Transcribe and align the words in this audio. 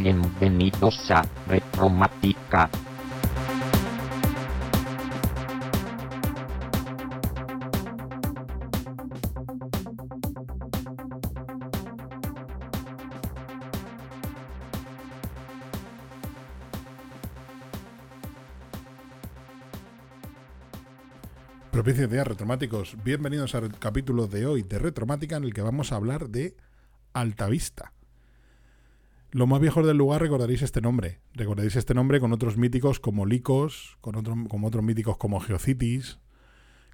Bienvenidos 0.00 1.10
a 1.10 1.26
Retromática. 1.48 2.70
Propicios 21.72 22.08
días 22.08 22.24
retromáticos, 22.24 22.96
bienvenidos 23.02 23.56
al 23.56 23.76
capítulo 23.80 24.28
de 24.28 24.46
hoy 24.46 24.62
de 24.62 24.78
Retromática 24.78 25.36
en 25.36 25.42
el 25.42 25.52
que 25.52 25.62
vamos 25.62 25.90
a 25.90 25.96
hablar 25.96 26.28
de 26.28 26.54
Altavista. 27.14 27.92
Los 29.30 29.46
más 29.46 29.60
viejos 29.60 29.86
del 29.86 29.98
lugar 29.98 30.22
recordaréis 30.22 30.62
este 30.62 30.80
nombre. 30.80 31.20
Recordaréis 31.34 31.76
este 31.76 31.94
nombre 31.94 32.18
con 32.18 32.32
otros 32.32 32.56
míticos 32.56 32.98
como 32.98 33.26
Licos, 33.26 33.98
con 34.00 34.16
otros, 34.16 34.36
como 34.48 34.68
otros 34.68 34.82
míticos 34.82 35.18
como 35.18 35.40
Geocities, 35.40 36.18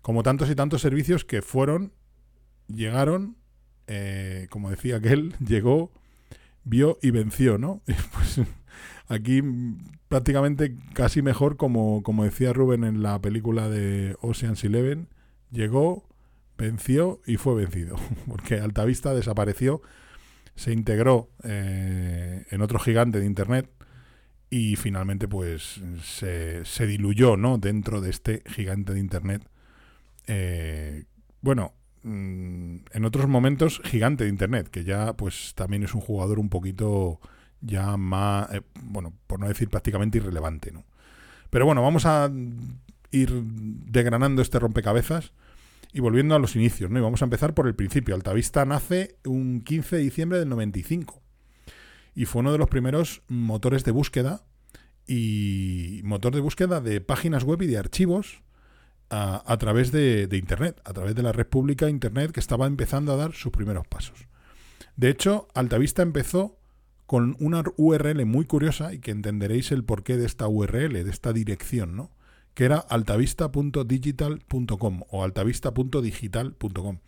como 0.02 0.22
tantos 0.22 0.50
y 0.50 0.54
tantos 0.54 0.82
servicios 0.82 1.24
que 1.24 1.42
fueron, 1.42 1.92
llegaron, 2.66 3.36
eh, 3.86 4.48
como 4.50 4.70
decía 4.70 4.96
aquel, 4.96 5.34
llegó, 5.46 5.92
vio 6.64 6.98
y 7.02 7.10
venció, 7.10 7.56
¿no? 7.56 7.82
pues 8.12 8.40
aquí 9.06 9.42
prácticamente 10.08 10.76
casi 10.92 11.22
mejor 11.22 11.56
como, 11.56 12.02
como 12.02 12.24
decía 12.24 12.52
Rubén 12.52 12.84
en 12.84 13.02
la 13.02 13.20
película 13.20 13.68
de 13.68 14.16
Ocean's 14.20 14.64
Eleven, 14.64 15.08
llegó, 15.50 16.08
venció 16.58 17.20
y 17.26 17.36
fue 17.36 17.54
vencido, 17.54 17.96
porque 18.28 18.58
Altavista 18.58 19.14
desapareció 19.14 19.82
se 20.56 20.72
integró 20.72 21.30
eh, 21.42 22.44
en 22.50 22.60
otro 22.60 22.78
gigante 22.78 23.20
de 23.20 23.26
Internet 23.26 23.70
y 24.50 24.76
finalmente 24.76 25.26
pues 25.26 25.80
se, 26.02 26.64
se, 26.64 26.86
diluyó 26.86 27.36
¿no? 27.36 27.58
dentro 27.58 28.00
de 28.00 28.10
este 28.10 28.42
gigante 28.46 28.92
de 28.92 29.00
Internet. 29.00 29.48
Eh, 30.26 31.04
bueno, 31.40 31.74
mm, 32.02 32.76
en 32.92 33.04
otros 33.04 33.26
momentos 33.26 33.80
gigante 33.84 34.24
de 34.24 34.30
Internet, 34.30 34.68
que 34.68 34.84
ya 34.84 35.14
pues 35.14 35.54
también 35.54 35.82
es 35.82 35.94
un 35.94 36.00
jugador 36.00 36.38
un 36.38 36.50
poquito 36.50 37.20
ya 37.60 37.96
más, 37.96 38.52
eh, 38.52 38.62
bueno, 38.82 39.12
por 39.26 39.40
no 39.40 39.48
decir 39.48 39.68
prácticamente 39.68 40.18
irrelevante. 40.18 40.70
¿no? 40.70 40.84
Pero 41.50 41.66
bueno, 41.66 41.82
vamos 41.82 42.06
a 42.06 42.30
ir 43.10 43.32
desgranando 43.32 44.42
este 44.42 44.58
rompecabezas 44.58 45.32
y 45.94 46.00
volviendo 46.00 46.34
a 46.34 46.40
los 46.40 46.56
inicios, 46.56 46.90
¿no? 46.90 46.98
Y 46.98 47.02
vamos 47.02 47.22
a 47.22 47.24
empezar 47.24 47.54
por 47.54 47.68
el 47.68 47.76
principio. 47.76 48.16
Altavista 48.16 48.64
nace 48.64 49.16
un 49.24 49.62
15 49.62 49.96
de 49.96 50.02
diciembre 50.02 50.38
del 50.40 50.48
95 50.48 51.22
y 52.16 52.24
fue 52.24 52.40
uno 52.40 52.50
de 52.50 52.58
los 52.58 52.68
primeros 52.68 53.22
motores 53.28 53.84
de 53.84 53.92
búsqueda 53.92 54.44
y 55.06 56.00
motor 56.02 56.34
de 56.34 56.40
búsqueda 56.40 56.80
de 56.80 57.00
páginas 57.00 57.44
web 57.44 57.62
y 57.62 57.68
de 57.68 57.78
archivos 57.78 58.42
a, 59.08 59.56
través 59.58 59.92
de, 59.92 60.26
de, 60.26 60.36
Internet, 60.36 60.80
a 60.84 60.92
través 60.92 61.14
de 61.14 61.22
la 61.22 61.30
red 61.30 61.46
pública 61.46 61.88
Internet 61.88 62.32
que 62.32 62.40
estaba 62.40 62.66
empezando 62.66 63.12
a 63.12 63.16
dar 63.16 63.32
sus 63.32 63.52
primeros 63.52 63.86
pasos. 63.86 64.26
De 64.96 65.08
hecho, 65.08 65.46
Altavista 65.54 66.02
empezó 66.02 66.58
con 67.06 67.36
una 67.38 67.62
URL 67.76 68.26
muy 68.26 68.46
curiosa 68.46 68.92
y 68.92 68.98
que 68.98 69.12
entenderéis 69.12 69.70
el 69.70 69.84
porqué 69.84 70.16
de 70.16 70.26
esta 70.26 70.48
URL, 70.48 71.04
de 71.04 71.10
esta 71.10 71.32
dirección, 71.32 71.94
¿no? 71.94 72.10
Que 72.54 72.64
era 72.64 72.78
altavista.digital.com 72.78 75.02
o 75.10 75.24
altavista.digital.com. 75.24 76.98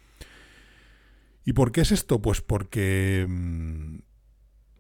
¿Y 1.45 1.53
por 1.53 1.73
qué 1.73 1.83
es 1.83 1.93
esto? 1.93 2.21
Pues 2.21 2.41
porque 2.41 3.27
mmm, 3.29 3.99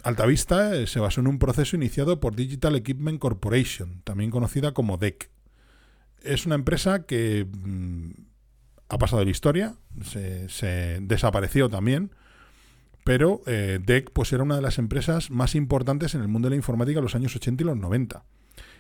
Altavista 0.02 0.74
eh, 0.76 0.86
se 0.86 1.00
basó 1.00 1.20
en 1.20 1.28
un 1.28 1.38
proceso 1.38 1.76
iniciado 1.76 2.20
por 2.20 2.36
Digital 2.36 2.76
Equipment 2.76 3.18
Corporation, 3.18 4.02
también 4.04 4.30
conocida 4.30 4.72
como 4.72 4.98
DEC. 4.98 5.30
Es 6.22 6.46
una 6.46 6.54
empresa 6.56 7.06
que 7.06 7.46
mmm, 7.46 8.10
ha 8.88 8.98
pasado 8.98 9.20
de 9.20 9.26
la 9.26 9.30
historia, 9.30 9.76
se, 10.04 10.48
se 10.48 10.98
desapareció 11.00 11.68
también, 11.68 12.10
pero 13.04 13.42
eh, 13.46 13.78
DEC 13.84 14.10
pues, 14.12 14.32
era 14.32 14.42
una 14.42 14.56
de 14.56 14.62
las 14.62 14.78
empresas 14.78 15.30
más 15.30 15.54
importantes 15.54 16.14
en 16.14 16.22
el 16.22 16.28
mundo 16.28 16.46
de 16.46 16.50
la 16.50 16.56
informática 16.56 16.98
en 16.98 17.04
los 17.04 17.14
años 17.14 17.36
80 17.36 17.62
y 17.62 17.66
los 17.66 17.76
90. 17.76 18.24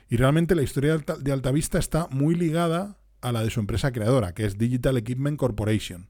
Y 0.08 0.16
realmente 0.16 0.54
la 0.54 0.62
historia 0.62 0.98
de 0.98 1.32
Altavista 1.32 1.78
está 1.78 2.08
muy 2.10 2.34
ligada 2.34 2.98
a 3.20 3.32
la 3.32 3.42
de 3.42 3.50
su 3.50 3.60
empresa 3.60 3.92
creadora, 3.92 4.34
que 4.34 4.44
es 4.44 4.56
Digital 4.56 4.96
Equipment 4.96 5.38
Corporation. 5.38 6.08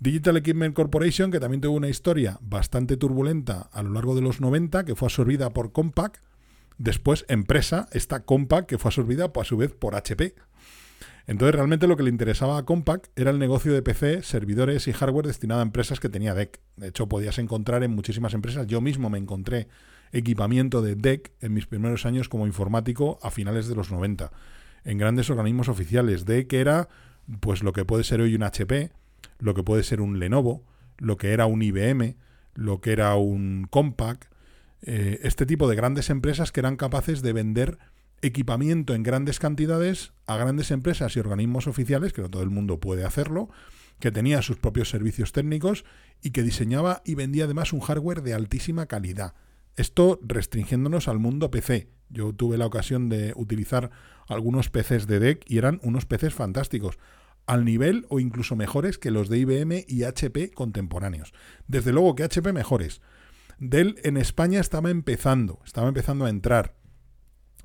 Digital 0.00 0.36
Equipment 0.36 0.74
Corporation, 0.74 1.30
que 1.30 1.40
también 1.40 1.60
tuvo 1.60 1.76
una 1.76 1.88
historia 1.88 2.38
bastante 2.40 2.96
turbulenta 2.96 3.68
a 3.72 3.82
lo 3.82 3.90
largo 3.90 4.14
de 4.14 4.22
los 4.22 4.40
90, 4.40 4.84
que 4.84 4.94
fue 4.94 5.06
absorbida 5.06 5.50
por 5.50 5.72
Compaq. 5.72 6.20
Después, 6.78 7.24
empresa, 7.28 7.88
esta 7.92 8.24
Compaq, 8.24 8.66
que 8.66 8.78
fue 8.78 8.88
absorbida 8.88 9.30
a 9.34 9.44
su 9.44 9.56
vez 9.56 9.72
por 9.72 9.94
HP. 9.94 10.34
Entonces, 11.26 11.54
realmente 11.54 11.86
lo 11.86 11.96
que 11.96 12.02
le 12.02 12.10
interesaba 12.10 12.58
a 12.58 12.64
Compaq 12.64 13.08
era 13.16 13.30
el 13.30 13.38
negocio 13.38 13.72
de 13.72 13.82
PC, 13.82 14.22
servidores 14.22 14.88
y 14.88 14.92
hardware 14.92 15.26
destinado 15.26 15.60
a 15.60 15.64
empresas 15.64 16.00
que 16.00 16.08
tenía 16.08 16.34
DEC. 16.34 16.60
De 16.76 16.88
hecho, 16.88 17.08
podías 17.08 17.38
encontrar 17.38 17.82
en 17.82 17.92
muchísimas 17.92 18.34
empresas. 18.34 18.66
Yo 18.66 18.80
mismo 18.80 19.08
me 19.08 19.18
encontré 19.18 19.68
equipamiento 20.14 20.80
de 20.80 20.94
DEC 20.94 21.32
en 21.40 21.52
mis 21.52 21.66
primeros 21.66 22.06
años 22.06 22.28
como 22.28 22.46
informático 22.46 23.18
a 23.22 23.30
finales 23.30 23.66
de 23.66 23.74
los 23.74 23.90
90, 23.90 24.30
en 24.84 24.98
grandes 24.98 25.28
organismos 25.28 25.68
oficiales. 25.68 26.24
DEC 26.24 26.52
era 26.54 26.88
pues 27.40 27.62
lo 27.62 27.72
que 27.72 27.84
puede 27.84 28.04
ser 28.04 28.20
hoy 28.20 28.34
un 28.34 28.44
HP, 28.44 28.92
lo 29.38 29.54
que 29.54 29.64
puede 29.64 29.82
ser 29.82 30.00
un 30.00 30.20
Lenovo, 30.20 30.64
lo 30.98 31.16
que 31.16 31.32
era 31.32 31.46
un 31.46 31.62
IBM, 31.62 32.16
lo 32.54 32.80
que 32.80 32.92
era 32.92 33.16
un 33.16 33.66
Compaq, 33.68 34.28
eh, 34.82 35.18
este 35.22 35.46
tipo 35.46 35.68
de 35.68 35.76
grandes 35.76 36.10
empresas 36.10 36.52
que 36.52 36.60
eran 36.60 36.76
capaces 36.76 37.20
de 37.20 37.32
vender 37.32 37.78
equipamiento 38.22 38.94
en 38.94 39.02
grandes 39.02 39.38
cantidades 39.38 40.12
a 40.26 40.36
grandes 40.36 40.70
empresas 40.70 41.16
y 41.16 41.20
organismos 41.20 41.66
oficiales, 41.66 42.12
que 42.12 42.22
no 42.22 42.30
todo 42.30 42.42
el 42.42 42.50
mundo 42.50 42.78
puede 42.78 43.04
hacerlo, 43.04 43.50
que 43.98 44.12
tenía 44.12 44.42
sus 44.42 44.58
propios 44.58 44.90
servicios 44.90 45.32
técnicos 45.32 45.84
y 46.22 46.30
que 46.30 46.42
diseñaba 46.42 47.02
y 47.04 47.16
vendía 47.16 47.44
además 47.44 47.72
un 47.72 47.80
hardware 47.80 48.22
de 48.22 48.34
altísima 48.34 48.86
calidad. 48.86 49.34
Esto 49.76 50.20
restringiéndonos 50.22 51.08
al 51.08 51.18
mundo 51.18 51.50
PC. 51.50 51.88
Yo 52.08 52.32
tuve 52.32 52.58
la 52.58 52.66
ocasión 52.66 53.08
de 53.08 53.32
utilizar 53.34 53.90
algunos 54.28 54.70
PCs 54.70 55.06
de 55.08 55.18
DEC 55.18 55.44
y 55.48 55.58
eran 55.58 55.80
unos 55.82 56.06
PCs 56.06 56.32
fantásticos, 56.32 56.98
al 57.46 57.64
nivel 57.64 58.06
o 58.08 58.20
incluso 58.20 58.54
mejores 58.54 58.98
que 58.98 59.10
los 59.10 59.28
de 59.28 59.38
IBM 59.38 59.84
y 59.88 60.04
HP 60.04 60.52
contemporáneos. 60.52 61.32
Desde 61.66 61.92
luego 61.92 62.14
que 62.14 62.22
HP 62.22 62.52
mejores. 62.52 63.02
Dell 63.58 63.96
en 64.04 64.16
España 64.16 64.60
estaba 64.60 64.90
empezando, 64.90 65.60
estaba 65.64 65.88
empezando 65.88 66.24
a 66.24 66.30
entrar. 66.30 66.76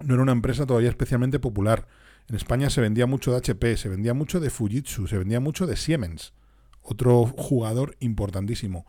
No 0.02 0.16
era 0.16 0.24
una 0.24 0.32
empresa 0.32 0.66
todavía 0.66 0.90
especialmente 0.90 1.40
popular. 1.40 1.88
En 2.28 2.36
España 2.36 2.72
se 2.72 2.82
vendía 2.82 3.06
mucho 3.06 3.32
de 3.32 3.38
HP, 3.38 3.78
se 3.78 3.90
vendía 3.90 4.16
mucho 4.16 4.40
de 4.40 4.50
Fujitsu, 4.50 5.08
se 5.08 5.18
vendía 5.18 5.40
mucho 5.40 5.68
de 5.68 5.76
Siemens, 5.76 6.34
otro 6.82 7.26
jugador 7.26 7.96
importantísimo 8.00 8.86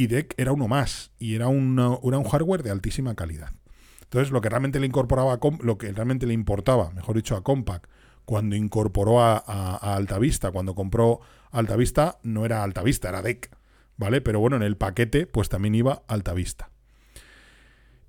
y 0.00 0.06
DEC 0.06 0.32
era 0.38 0.52
uno 0.52 0.66
más 0.66 1.12
y 1.18 1.34
era, 1.34 1.44
era 1.44 1.50
un 1.52 2.24
hardware 2.24 2.62
de 2.62 2.70
altísima 2.70 3.14
calidad. 3.14 3.50
Entonces, 4.04 4.30
lo 4.32 4.40
que 4.40 4.48
realmente 4.48 4.80
le 4.80 4.86
incorporaba, 4.86 5.38
lo 5.60 5.76
que 5.76 5.92
realmente 5.92 6.26
le 6.26 6.32
importaba, 6.32 6.90
mejor 6.92 7.16
dicho, 7.16 7.36
a 7.36 7.44
Compaq, 7.44 7.86
cuando 8.24 8.56
incorporó 8.56 9.20
a, 9.20 9.36
a, 9.36 9.76
a 9.76 9.96
Altavista, 9.96 10.52
cuando 10.52 10.74
compró 10.74 11.20
Altavista, 11.50 12.18
no 12.22 12.46
era 12.46 12.64
Altavista, 12.64 13.10
era 13.10 13.20
DEC, 13.20 13.54
¿vale? 13.98 14.22
Pero 14.22 14.40
bueno, 14.40 14.56
en 14.56 14.62
el 14.62 14.78
paquete, 14.78 15.26
pues 15.26 15.50
también 15.50 15.74
iba 15.74 16.02
Altavista. 16.08 16.70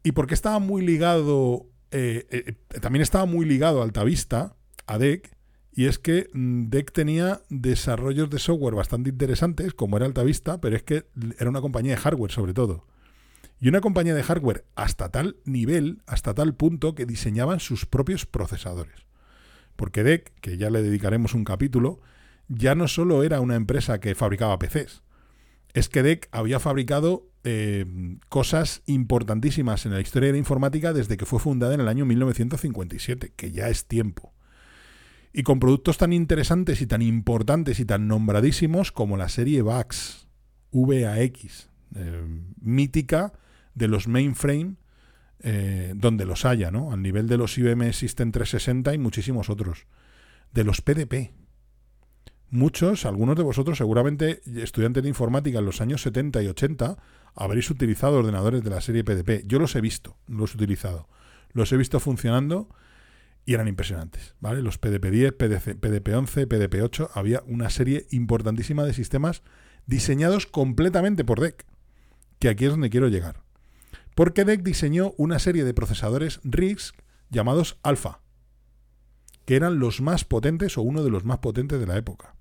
Y 0.01 0.13
porque 0.13 0.33
estaba 0.33 0.59
muy 0.59 0.83
ligado, 0.83 1.67
eh, 1.91 2.25
eh, 2.31 2.79
también 2.79 3.03
estaba 3.03 3.25
muy 3.25 3.45
ligado 3.45 3.83
Altavista 3.83 4.55
a 4.88 4.97
DEC, 4.97 5.35
y 5.73 5.85
es 5.85 6.00
que 6.00 6.29
mm, 6.33 6.69
DEC 6.69 6.91
tenía 6.91 7.41
desarrollos 7.50 8.29
de 8.29 8.39
software 8.39 8.75
bastante 8.75 9.09
interesantes, 9.09 9.73
como 9.73 9.97
era 9.97 10.06
Altavista, 10.06 10.59
pero 10.59 10.75
es 10.75 10.83
que 10.83 11.06
era 11.39 11.50
una 11.50 11.62
compañía 11.62 11.94
de 11.94 12.01
hardware 12.01 12.31
sobre 12.31 12.53
todo. 12.53 12.85
Y 13.59 13.69
una 13.69 13.79
compañía 13.79 14.15
de 14.15 14.23
hardware 14.23 14.65
hasta 14.75 15.09
tal 15.09 15.38
nivel, 15.45 16.01
hasta 16.07 16.33
tal 16.33 16.56
punto, 16.56 16.95
que 16.95 17.06
diseñaban 17.06 17.59
sus 17.59 17.85
propios 17.85 18.25
procesadores. 18.25 19.06
Porque 19.75 20.03
DEC, 20.03 20.33
que 20.41 20.57
ya 20.57 20.69
le 20.69 20.81
dedicaremos 20.81 21.33
un 21.35 21.44
capítulo, 21.44 22.01
ya 22.47 22.75
no 22.75 22.88
solo 22.88 23.24
era 23.24 23.39
una 23.39 23.56
empresa 23.56 24.00
que 24.00 24.15
fabricaba 24.15 24.59
PCs, 24.59 25.03
es 25.74 25.89
que 25.89 26.03
DEC 26.03 26.27
había 26.31 26.59
fabricado 26.59 27.29
eh, 27.44 27.85
cosas 28.29 28.81
importantísimas 28.88 29.85
en 29.85 29.94
la 29.94 30.01
historia 30.01 30.27
de 30.27 30.33
la 30.33 30.39
informática 30.39 30.91
desde 30.91 31.15
que 31.15 31.25
fue 31.25 31.39
fundada 31.39 31.74
en 31.74 31.81
el 31.81 31.88
año 31.88 32.06
1957, 32.06 33.31
que 33.35 33.51
ya 33.51 33.69
es 33.69 33.85
tiempo. 33.85 34.33
Y 35.33 35.44
con 35.44 35.60
productos 35.60 35.98
tan 35.98 36.13
interesantes 36.13 36.81
y 36.81 36.88
tan 36.88 37.01
importantes 37.01 37.80
y 37.80 37.86
tan 37.86 38.07
nombradísimos 38.07 38.92
como 38.92 39.18
la 39.18 39.30
serie 39.30 39.62
VAX, 39.62 40.28
VAX, 40.72 41.69
eh, 41.95 42.25
mítica 42.60 43.33
de 43.74 43.88
los 43.88 44.07
mainframe, 44.07 44.75
eh, 45.39 45.94
donde 45.95 46.25
los 46.25 46.45
haya, 46.45 46.69
¿no? 46.69 46.92
Al 46.92 47.01
nivel 47.01 47.28
de 47.28 47.38
los 47.38 47.57
IBM 47.57 47.94
System 47.94 48.31
360 48.31 48.94
y 48.94 48.98
muchísimos 48.98 49.50
otros. 49.50 49.88
De 50.54 50.63
los 50.63 50.81
PDP, 50.81 51.31
Muchos, 52.54 53.06
algunos 53.06 53.38
de 53.38 53.44
vosotros 53.44 53.77
seguramente 53.77 54.42
estudiantes 54.62 55.04
de 55.04 55.07
informática 55.07 55.60
en 55.60 55.66
los 55.66 55.80
años 55.80 56.01
70 56.01 56.44
y 56.44 56.48
80, 56.48 56.98
habréis 57.34 57.69
utilizado 57.72 58.19
ordenadores 58.19 58.62
de 58.62 58.69
la 58.69 58.81
serie 58.81 59.06
PDP. 59.06 59.48
Yo 59.48 59.57
los 59.57 59.74
he 59.77 59.80
visto, 59.80 60.18
los 60.27 60.51
he 60.51 60.57
utilizado. 60.57 61.07
Los 61.54 61.72
he 61.72 61.77
visto 61.77 62.01
funcionando 62.01 62.68
y 63.45 63.53
eran 63.53 63.67
impresionantes, 63.67 64.35
¿vale? 64.39 64.61
Los 64.61 64.79
PDP-10, 64.79 65.38
PDP-11, 65.38 66.47
PDP-8, 66.47 67.09
había 67.13 67.43
una 67.47 67.69
serie 67.69 68.07
importantísima 68.11 68.83
de 68.83 68.93
sistemas 68.93 69.43
diseñados 69.85 70.45
completamente 70.45 71.25
por 71.25 71.39
DEC, 71.39 71.65
que 72.39 72.49
aquí 72.49 72.65
es 72.65 72.71
donde 72.71 72.89
quiero 72.89 73.07
llegar. 73.07 73.41
Porque 74.15 74.45
DEC 74.45 74.63
diseñó 74.63 75.13
una 75.17 75.39
serie 75.39 75.63
de 75.63 75.73
procesadores 75.73 76.39
RISC 76.43 76.95
llamados 77.29 77.79
Alpha, 77.81 78.21
que 79.45 79.55
eran 79.55 79.79
los 79.79 80.01
más 80.01 80.23
potentes 80.23 80.77
o 80.77 80.81
uno 80.81 81.03
de 81.03 81.09
los 81.09 81.25
más 81.25 81.39
potentes 81.39 81.79
de 81.79 81.88
la 81.88 81.97
época. 81.97 82.35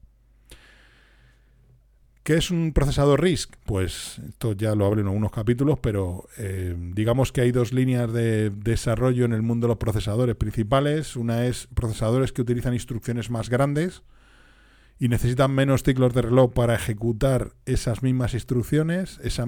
¿Qué 2.23 2.35
es 2.35 2.51
un 2.51 2.73
procesador 2.73 3.23
RISC? 3.23 3.57
Pues 3.65 4.21
esto 4.29 4.53
ya 4.53 4.75
lo 4.75 4.85
hablo 4.85 5.01
en 5.01 5.07
algunos 5.07 5.33
capítulos, 5.33 5.79
pero 5.81 6.29
eh, 6.37 6.77
digamos 6.95 7.33
que 7.33 7.41
hay 7.41 7.51
dos 7.51 7.73
líneas 7.73 8.13
de 8.13 8.51
desarrollo 8.51 9.25
en 9.25 9.33
el 9.33 9.41
mundo 9.41 9.67
de 9.67 9.71
los 9.71 9.79
procesadores 9.79 10.37
principales. 10.37 11.17
Una 11.17 11.47
es 11.47 11.67
procesadores 11.75 12.33
que 12.33 12.43
utilizan 12.43 12.75
instrucciones 12.75 13.31
más 13.31 13.49
grandes 13.49 14.03
y 14.99 15.09
necesitan 15.09 15.53
menos 15.53 15.83
ciclos 15.83 16.13
de 16.13 16.21
reloj 16.21 16.53
para 16.53 16.75
ejecutar 16.75 17.55
esas 17.65 18.03
mismas 18.03 18.35
instrucciones, 18.35 19.19
esa, 19.25 19.47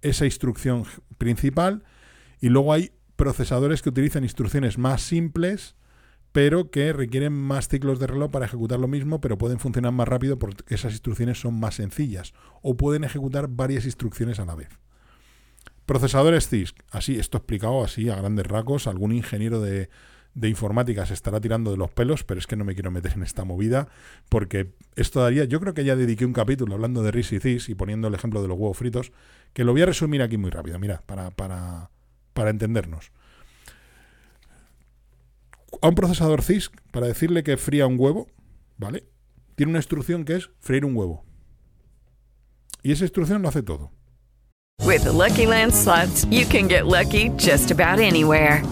esa 0.00 0.24
instrucción 0.24 0.84
principal. 1.18 1.84
Y 2.40 2.48
luego 2.48 2.72
hay 2.72 2.92
procesadores 3.16 3.82
que 3.82 3.90
utilizan 3.90 4.24
instrucciones 4.24 4.78
más 4.78 5.02
simples 5.02 5.74
pero 6.32 6.70
que 6.70 6.92
requieren 6.92 7.32
más 7.32 7.68
ciclos 7.68 7.98
de 7.98 8.06
reloj 8.06 8.30
para 8.30 8.46
ejecutar 8.46 8.78
lo 8.78 8.88
mismo, 8.88 9.20
pero 9.20 9.38
pueden 9.38 9.58
funcionar 9.58 9.92
más 9.92 10.08
rápido 10.08 10.38
porque 10.38 10.74
esas 10.74 10.92
instrucciones 10.92 11.40
son 11.40 11.58
más 11.58 11.76
sencillas 11.76 12.34
o 12.62 12.76
pueden 12.76 13.04
ejecutar 13.04 13.48
varias 13.48 13.86
instrucciones 13.86 14.38
a 14.38 14.44
la 14.44 14.54
vez. 14.54 14.68
Procesadores 15.86 16.48
CISC, 16.48 16.76
así, 16.90 17.18
esto 17.18 17.38
explicado 17.38 17.82
así 17.82 18.10
a 18.10 18.16
grandes 18.16 18.46
rasgos, 18.46 18.86
algún 18.86 19.12
ingeniero 19.12 19.60
de, 19.60 19.88
informática 20.42 21.06
se 21.06 21.14
estará 21.14 21.40
tirando 21.40 21.70
de 21.70 21.78
los 21.78 21.90
pelos, 21.90 22.24
pero 22.24 22.38
es 22.38 22.46
que 22.46 22.56
no 22.56 22.64
me 22.64 22.74
quiero 22.74 22.90
meter 22.90 23.14
en 23.14 23.22
esta 23.22 23.44
movida, 23.44 23.88
porque 24.28 24.74
esto 24.96 25.22
daría, 25.22 25.44
yo 25.44 25.60
creo 25.60 25.72
que 25.72 25.84
ya 25.84 25.96
dediqué 25.96 26.26
un 26.26 26.34
capítulo 26.34 26.74
hablando 26.74 27.02
de 27.02 27.10
RIS 27.10 27.32
y 27.32 27.40
CIS 27.40 27.68
y 27.70 27.74
poniendo 27.74 28.08
el 28.08 28.14
ejemplo 28.14 28.42
de 28.42 28.48
los 28.48 28.58
huevos 28.58 28.76
fritos, 28.76 29.12
que 29.54 29.64
lo 29.64 29.72
voy 29.72 29.80
a 29.80 29.86
resumir 29.86 30.20
aquí 30.20 30.36
muy 30.36 30.50
rápido, 30.50 30.78
mira, 30.78 31.02
para, 31.06 31.30
para, 31.30 31.90
para 32.34 32.50
entendernos 32.50 33.10
a 35.80 35.88
un 35.88 35.94
procesador 35.94 36.42
CISC 36.42 36.72
para 36.92 37.06
decirle 37.06 37.42
que 37.42 37.56
fría 37.56 37.86
un 37.86 37.98
huevo, 37.98 38.26
¿vale? 38.76 39.04
Tiene 39.54 39.70
una 39.70 39.78
instrucción 39.78 40.24
que 40.24 40.36
es 40.36 40.50
freír 40.60 40.84
un 40.84 40.96
huevo. 40.96 41.24
Y 42.82 42.92
esa 42.92 43.04
instrucción 43.04 43.42
lo 43.42 43.48
hace 43.48 43.62
todo. 43.62 43.90
With 44.84 45.02
the 45.04 45.12
Lucky 45.12 45.46
Land 45.46 45.74
slots, 45.74 46.24
you 46.30 46.46
can 46.46 46.68
get 46.68 46.86
lucky 46.86 47.30
just 47.36 47.70
about 47.70 47.98
anywhere. 47.98 48.62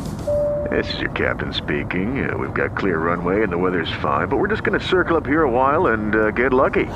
This 0.71 0.93
is 0.95 1.01
your 1.01 1.11
captain 1.11 1.53
speaking. 1.53 2.29
Uh, 2.29 2.37
we've 2.37 2.55
got 2.55 2.77
clear 2.77 2.99
runway 2.99 3.43
and 3.43 3.53
the 3.53 3.59
weather's 3.59 3.91
fine, 4.03 4.29
but 4.29 4.39
we're 4.39 4.49
just 4.49 4.65
going 4.65 4.79
to 4.79 4.85
circle 4.85 5.17
up 5.17 5.27
here 5.27 5.43
a 5.43 5.51
while 5.51 5.89
and 5.89 6.15
uh, 6.15 6.31
get 6.31 6.53
lucky. 6.53 6.87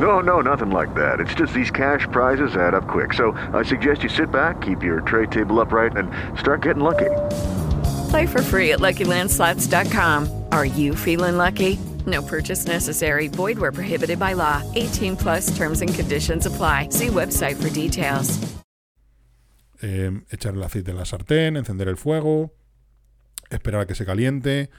No, 0.00 0.20
no, 0.20 0.40
nothing 0.40 0.70
like 0.70 0.94
that. 0.94 1.20
It's 1.20 1.34
just 1.34 1.52
these 1.52 1.70
cash 1.70 2.06
prizes 2.12 2.54
add 2.54 2.74
up 2.74 2.86
quick. 2.86 3.14
So 3.14 3.32
I 3.52 3.62
suggest 3.64 4.02
you 4.02 4.08
sit 4.08 4.30
back, 4.30 4.60
keep 4.60 4.82
your 4.82 5.00
tray 5.00 5.26
table 5.26 5.60
upright, 5.60 5.96
and 5.96 6.10
start 6.38 6.62
getting 6.62 6.82
lucky. 6.82 7.10
Play 8.10 8.26
for 8.26 8.42
free 8.42 8.72
at 8.72 8.80
LuckyLandSlots.com. 8.80 10.44
Are 10.52 10.66
you 10.66 10.94
feeling 10.94 11.36
lucky? 11.36 11.78
No 12.06 12.22
purchase 12.22 12.66
necessary. 12.66 13.28
Void 13.28 13.58
where 13.58 13.72
prohibited 13.72 14.18
by 14.18 14.34
law. 14.34 14.62
18 14.74 15.16
plus 15.16 15.56
terms 15.56 15.80
and 15.80 15.92
conditions 15.92 16.46
apply. 16.46 16.88
See 16.90 17.08
website 17.08 17.56
for 17.56 17.70
details. 17.70 18.38
Eh, 19.80 20.10
echar 20.30 20.54
el 20.54 20.62
aceite 20.62 20.90
en 20.90 20.96
la 20.96 21.04
sartén, 21.04 21.56
encender 21.56 21.86
el 21.86 21.96
fuego, 21.96 22.52
esperar 23.48 23.82
a 23.82 23.86
que 23.86 23.94
se 23.94 24.04
caliente, 24.04 24.70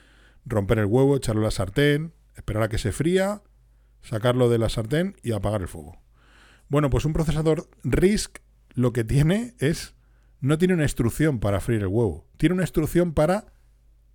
romper 0.44 0.78
el 0.78 0.86
huevo, 0.86 1.16
echarlo 1.16 1.40
a 1.40 1.44
la 1.44 1.50
sartén, 1.50 2.12
esperar 2.36 2.64
a 2.64 2.68
que 2.68 2.76
se 2.76 2.92
fría, 2.92 3.42
sacarlo 4.02 4.50
de 4.50 4.58
la 4.58 4.68
sartén 4.68 5.16
y 5.22 5.32
apagar 5.32 5.62
el 5.62 5.68
fuego. 5.68 6.02
Bueno, 6.68 6.90
pues 6.90 7.06
un 7.06 7.14
procesador 7.14 7.68
RISC 7.82 8.42
lo 8.74 8.92
que 8.92 9.04
tiene 9.04 9.54
es 9.58 9.94
no 10.40 10.58
tiene 10.58 10.74
una 10.74 10.84
instrucción 10.84 11.38
para 11.38 11.60
freír 11.60 11.82
el 11.82 11.88
huevo. 11.88 12.26
Tiene 12.36 12.54
una 12.54 12.64
instrucción 12.64 13.12
para 13.12 13.52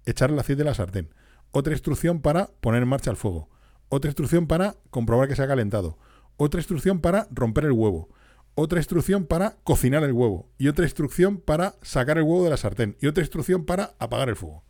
echar 0.06 0.32
el 0.32 0.40
aceite 0.40 0.64
de 0.64 0.70
la 0.70 0.74
sartén. 0.74 1.14
Otra 1.52 1.74
instrucción 1.74 2.22
para 2.22 2.48
poner 2.62 2.84
en 2.84 2.90
marcha 2.90 3.12
el 3.12 3.18
fuego. 3.18 3.50
Otra 3.90 4.10
instrucción 4.10 4.48
para 4.48 4.76
comprobar 4.90 5.28
que 5.28 5.36
se 5.36 5.44
ha 5.44 5.48
calentado. 5.48 5.98
Otra 6.38 6.60
instrucción 6.60 7.00
para 7.00 7.28
romper 7.32 7.66
el 7.66 7.72
huevo. 7.72 8.10
Otra 8.56 8.80
instrucción 8.80 9.26
para 9.26 9.58
cocinar 9.64 10.04
el 10.04 10.14
huevo. 10.14 10.52
Y 10.58 10.68
otra 10.68 10.86
instrucción 10.86 11.38
para 11.38 11.76
sacar 11.82 12.18
el 12.18 12.24
huevo 12.24 12.44
de 12.44 12.50
la 12.50 12.58
sartén. 12.58 12.98
Y 13.00 13.08
otra 13.08 13.24
instrucción 13.24 13.66
para 13.66 13.96
apagar 14.00 14.30
el 14.30 14.36
fuego. 14.36 14.64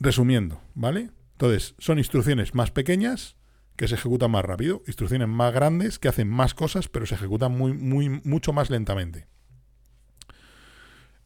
Resumiendo, 0.00 0.60
¿vale? 0.74 1.10
Entonces, 1.32 1.74
son 1.78 1.98
instrucciones 1.98 2.54
más 2.54 2.70
pequeñas 2.70 3.36
que 3.76 3.88
se 3.88 3.94
ejecutan 3.94 4.30
más 4.30 4.44
rápido, 4.44 4.82
instrucciones 4.86 5.28
más 5.28 5.52
grandes 5.52 5.98
que 5.98 6.08
hacen 6.08 6.28
más 6.28 6.54
cosas, 6.54 6.88
pero 6.88 7.04
se 7.04 7.14
ejecutan 7.14 7.52
muy, 7.52 7.74
muy, 7.74 8.08
mucho 8.24 8.54
más 8.54 8.70
lentamente. 8.70 9.26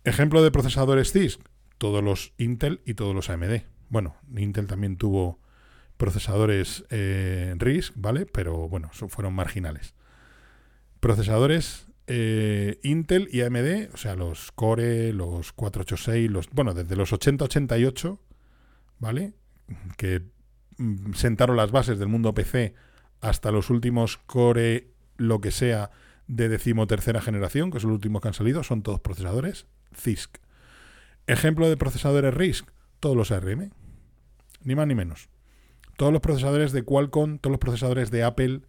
Ejemplo 0.05 0.43
de 0.43 0.51
procesadores 0.51 1.13
CISC, 1.13 1.41
todos 1.77 2.03
los 2.03 2.33
Intel 2.39 2.81
y 2.87 2.95
todos 2.95 3.15
los 3.15 3.29
AMD. 3.29 3.63
Bueno, 3.91 4.17
Intel 4.35 4.67
también 4.67 4.97
tuvo 4.97 5.41
procesadores 5.99 6.85
eh, 6.89 7.55
RISC, 7.59 7.93
¿vale? 7.97 8.25
Pero 8.25 8.69
bueno, 8.69 8.91
fueron 8.93 9.35
marginales. 9.35 9.95
Procesadores 11.01 11.87
eh, 12.07 12.81
Intel 12.83 13.29
y 13.31 13.43
AMD, 13.43 13.93
o 13.93 13.99
sea, 13.99 14.15
los 14.15 14.53
Core, 14.53 15.13
los 15.13 15.53
486, 15.53 16.31
los, 16.31 16.49
bueno, 16.51 16.73
desde 16.73 16.97
los 16.97 17.13
8088, 17.13 18.19
¿vale? 18.99 19.35
Que 19.99 20.23
mm, 20.79 21.13
sentaron 21.13 21.59
las 21.59 21.73
bases 21.73 21.99
del 21.99 22.09
mundo 22.09 22.33
PC 22.33 22.75
hasta 23.21 23.53
los 23.53 23.69
últimos 23.69 24.17
Core, 24.17 24.89
lo 25.19 25.43
que 25.43 25.51
sea, 25.51 25.91
de 26.27 26.49
decimotercera 26.49 27.21
generación, 27.21 27.71
que 27.71 27.81
son 27.81 27.91
los 27.91 27.97
últimos 27.97 28.23
que 28.23 28.29
han 28.29 28.35
salido, 28.35 28.63
son 28.63 28.83
todos 28.83 29.01
procesadores 29.01 29.67
CISC. 29.95 30.39
Ejemplo 31.27 31.69
de 31.69 31.77
procesadores 31.77 32.35
RISC, 32.35 32.67
todos 32.99 33.17
los 33.17 33.31
ARM, 33.31 33.71
ni 34.63 34.75
más 34.75 34.87
ni 34.87 34.95
menos. 34.95 35.29
Todos 35.97 36.13
los 36.13 36.23
procesadores 36.23 36.73
de 36.73 36.83
Qualcomm, 36.83 37.39
todos 37.39 37.53
los 37.53 37.61
procesadores 37.61 38.11
de 38.11 38.25
Apple, 38.25 38.63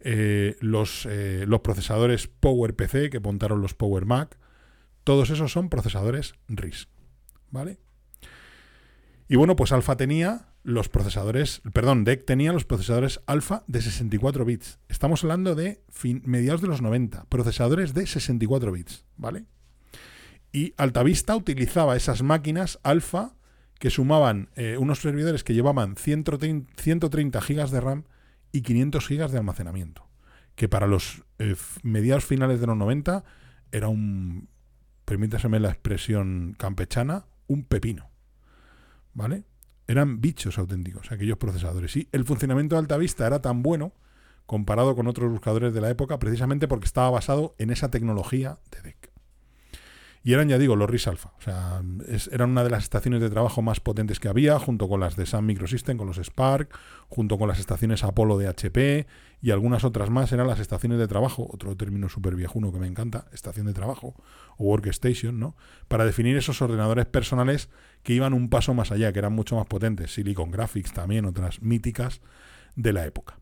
eh, 0.00 0.56
los, 0.60 1.06
eh, 1.06 1.44
los 1.46 1.60
procesadores 1.60 2.28
PowerPC 2.28 3.10
que 3.10 3.20
montaron 3.20 3.62
los 3.62 3.74
Power 3.74 4.04
Mac, 4.04 4.38
todos 5.04 5.30
esos 5.30 5.52
son 5.52 5.68
procesadores 5.68 6.34
RISC. 6.48 6.88
¿Vale? 7.50 7.78
Y 9.28 9.36
bueno, 9.36 9.56
pues 9.56 9.72
Alpha 9.72 9.96
tenía 9.96 10.48
los 10.62 10.88
procesadores, 10.88 11.62
perdón, 11.72 12.04
DEC 12.04 12.24
tenía 12.24 12.52
los 12.52 12.64
procesadores 12.64 13.20
Alpha 13.26 13.64
de 13.68 13.82
64 13.82 14.44
bits. 14.44 14.80
Estamos 14.88 15.22
hablando 15.22 15.54
de 15.54 15.82
mediados 16.24 16.60
de 16.60 16.66
los 16.66 16.82
90, 16.82 17.24
procesadores 17.28 17.94
de 17.94 18.06
64 18.06 18.72
bits, 18.72 19.04
¿vale? 19.16 19.44
Y 20.56 20.72
Altavista 20.78 21.36
utilizaba 21.36 21.96
esas 21.96 22.22
máquinas 22.22 22.78
alfa 22.82 23.34
que 23.78 23.90
sumaban 23.90 24.48
eh, 24.56 24.78
unos 24.78 25.00
servidores 25.02 25.44
que 25.44 25.52
llevaban 25.52 25.96
130, 25.96 27.42
gigas 27.42 27.70
de 27.70 27.78
RAM 27.78 28.04
y 28.52 28.62
500 28.62 29.06
gigas 29.06 29.32
de 29.32 29.36
almacenamiento. 29.36 30.08
Que 30.54 30.66
para 30.66 30.86
los 30.86 31.24
eh, 31.38 31.56
mediados 31.82 32.24
finales 32.24 32.58
de 32.58 32.68
los 32.68 32.76
90 32.78 33.22
era 33.70 33.88
un, 33.88 34.48
permítaseme 35.04 35.60
la 35.60 35.68
expresión 35.68 36.56
campechana, 36.58 37.26
un 37.48 37.64
pepino. 37.64 38.08
¿Vale? 39.12 39.44
Eran 39.86 40.22
bichos 40.22 40.56
auténticos 40.56 41.12
aquellos 41.12 41.36
procesadores. 41.36 41.94
Y 41.98 42.08
el 42.12 42.24
funcionamiento 42.24 42.76
de 42.76 42.78
Altavista 42.78 43.26
era 43.26 43.42
tan 43.42 43.62
bueno 43.62 43.92
comparado 44.46 44.96
con 44.96 45.06
otros 45.06 45.30
buscadores 45.30 45.74
de 45.74 45.82
la 45.82 45.90
época 45.90 46.18
precisamente 46.18 46.66
porque 46.66 46.86
estaba 46.86 47.10
basado 47.10 47.54
en 47.58 47.68
esa 47.68 47.90
tecnología 47.90 48.58
de 48.70 48.80
DEC. 48.80 49.05
Y 50.26 50.32
eran, 50.32 50.48
ya 50.48 50.58
digo, 50.58 50.74
los 50.74 50.90
RIS 50.90 51.06
Alpha. 51.06 51.32
O 51.38 51.40
sea, 51.40 51.80
eran 52.32 52.50
una 52.50 52.64
de 52.64 52.70
las 52.70 52.82
estaciones 52.82 53.20
de 53.20 53.30
trabajo 53.30 53.62
más 53.62 53.78
potentes 53.78 54.18
que 54.18 54.26
había, 54.26 54.58
junto 54.58 54.88
con 54.88 54.98
las 54.98 55.14
de 55.14 55.24
Sun 55.24 55.46
Microsystem, 55.46 55.96
con 55.96 56.08
los 56.08 56.18
Spark, 56.18 56.76
junto 57.06 57.38
con 57.38 57.46
las 57.46 57.60
estaciones 57.60 58.02
Apollo 58.02 58.36
de 58.36 58.48
HP 58.48 59.06
y 59.40 59.52
algunas 59.52 59.84
otras 59.84 60.10
más. 60.10 60.32
Eran 60.32 60.48
las 60.48 60.58
estaciones 60.58 60.98
de 60.98 61.06
trabajo, 61.06 61.48
otro 61.48 61.76
término 61.76 62.08
súper 62.08 62.34
viejuno 62.34 62.72
que 62.72 62.80
me 62.80 62.88
encanta, 62.88 63.28
estación 63.32 63.66
de 63.66 63.72
trabajo 63.72 64.16
o 64.56 64.64
workstation, 64.64 65.38
¿no? 65.38 65.54
Para 65.86 66.04
definir 66.04 66.36
esos 66.36 66.60
ordenadores 66.60 67.06
personales 67.06 67.68
que 68.02 68.12
iban 68.12 68.34
un 68.34 68.50
paso 68.50 68.74
más 68.74 68.90
allá, 68.90 69.12
que 69.12 69.20
eran 69.20 69.32
mucho 69.32 69.54
más 69.54 69.68
potentes. 69.68 70.12
Silicon 70.12 70.50
Graphics 70.50 70.92
también, 70.92 71.24
otras 71.24 71.62
míticas 71.62 72.20
de 72.74 72.92
la 72.92 73.06
época. 73.06 73.38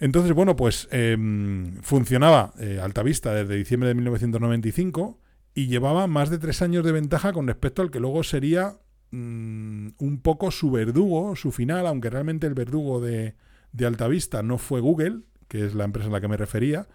Entonces, 0.00 0.34
bueno, 0.34 0.54
pues 0.54 0.86
em, 0.90 1.80
funcionaba 1.80 2.52
eh, 2.58 2.78
Altavista 2.78 3.32
desde 3.32 3.56
diciembre 3.56 3.88
de 3.88 3.94
1995 3.94 5.18
y 5.56 5.68
llevaba 5.68 6.06
más 6.06 6.28
de 6.28 6.38
tres 6.38 6.60
años 6.60 6.84
de 6.84 6.92
ventaja 6.92 7.32
con 7.32 7.46
respecto 7.46 7.80
al 7.80 7.90
que 7.90 7.98
luego 7.98 8.22
sería 8.22 8.76
mm, 9.10 9.88
un 9.98 10.20
poco 10.22 10.50
su 10.50 10.70
verdugo, 10.70 11.34
su 11.34 11.50
final, 11.50 11.86
aunque 11.86 12.10
realmente 12.10 12.46
el 12.46 12.52
verdugo 12.52 13.00
de, 13.00 13.36
de 13.72 13.86
Altavista 13.86 14.42
no 14.42 14.58
fue 14.58 14.80
Google, 14.80 15.22
que 15.48 15.64
es 15.64 15.74
la 15.74 15.84
empresa 15.84 16.10
a 16.10 16.12
la 16.12 16.20
que 16.20 16.28
me 16.28 16.36
refería, 16.36 16.86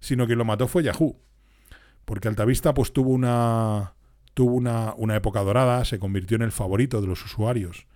sino 0.00 0.26
que 0.26 0.34
lo 0.34 0.44
mató 0.44 0.66
fue 0.66 0.82
Yahoo. 0.82 1.20
Porque 2.04 2.26
Altavista 2.26 2.74
pues 2.74 2.92
tuvo 2.92 3.10
una 3.10 3.94
tuvo 4.34 4.54
una, 4.54 4.92
una 4.96 5.14
época 5.14 5.40
dorada, 5.42 5.84
se 5.84 6.00
convirtió 6.00 6.34
en 6.34 6.42
el 6.42 6.52
favorito 6.52 7.00
de 7.00 7.06
los 7.06 7.24
usuarios, 7.24 7.86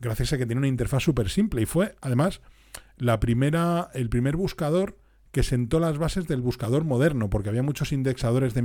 gracias 0.00 0.32
a 0.32 0.38
que 0.38 0.46
tenía 0.46 0.58
una 0.58 0.66
interfaz 0.66 1.04
súper 1.04 1.30
simple 1.30 1.62
y 1.62 1.66
fue 1.66 1.94
además 2.00 2.40
la 2.96 3.20
primera, 3.20 3.88
el 3.94 4.08
primer 4.08 4.36
buscador 4.36 4.98
que 5.32 5.42
sentó 5.42 5.78
las 5.78 5.98
bases 5.98 6.26
del 6.26 6.40
buscador 6.40 6.84
moderno, 6.84 7.30
porque 7.30 7.48
había 7.48 7.62
muchos 7.62 7.92
indexadores 7.92 8.52
de, 8.54 8.62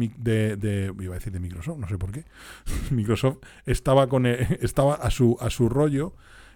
de- 0.57 0.93
iba 0.99 1.13
a 1.13 1.17
decir 1.19 1.31
de 1.31 1.39
Microsoft, 1.39 1.77
no 1.77 1.87
sé 1.87 1.97
por 1.97 2.11
qué. 2.11 2.25
Microsoft 2.91 3.37
estaba 3.65 4.07
con 4.07 4.25
eh, 4.25 4.57
estaba 4.61 4.95
a 4.95 5.11
su 5.11 5.37
a 5.39 5.49
su 5.49 5.69
rollo 5.69 6.15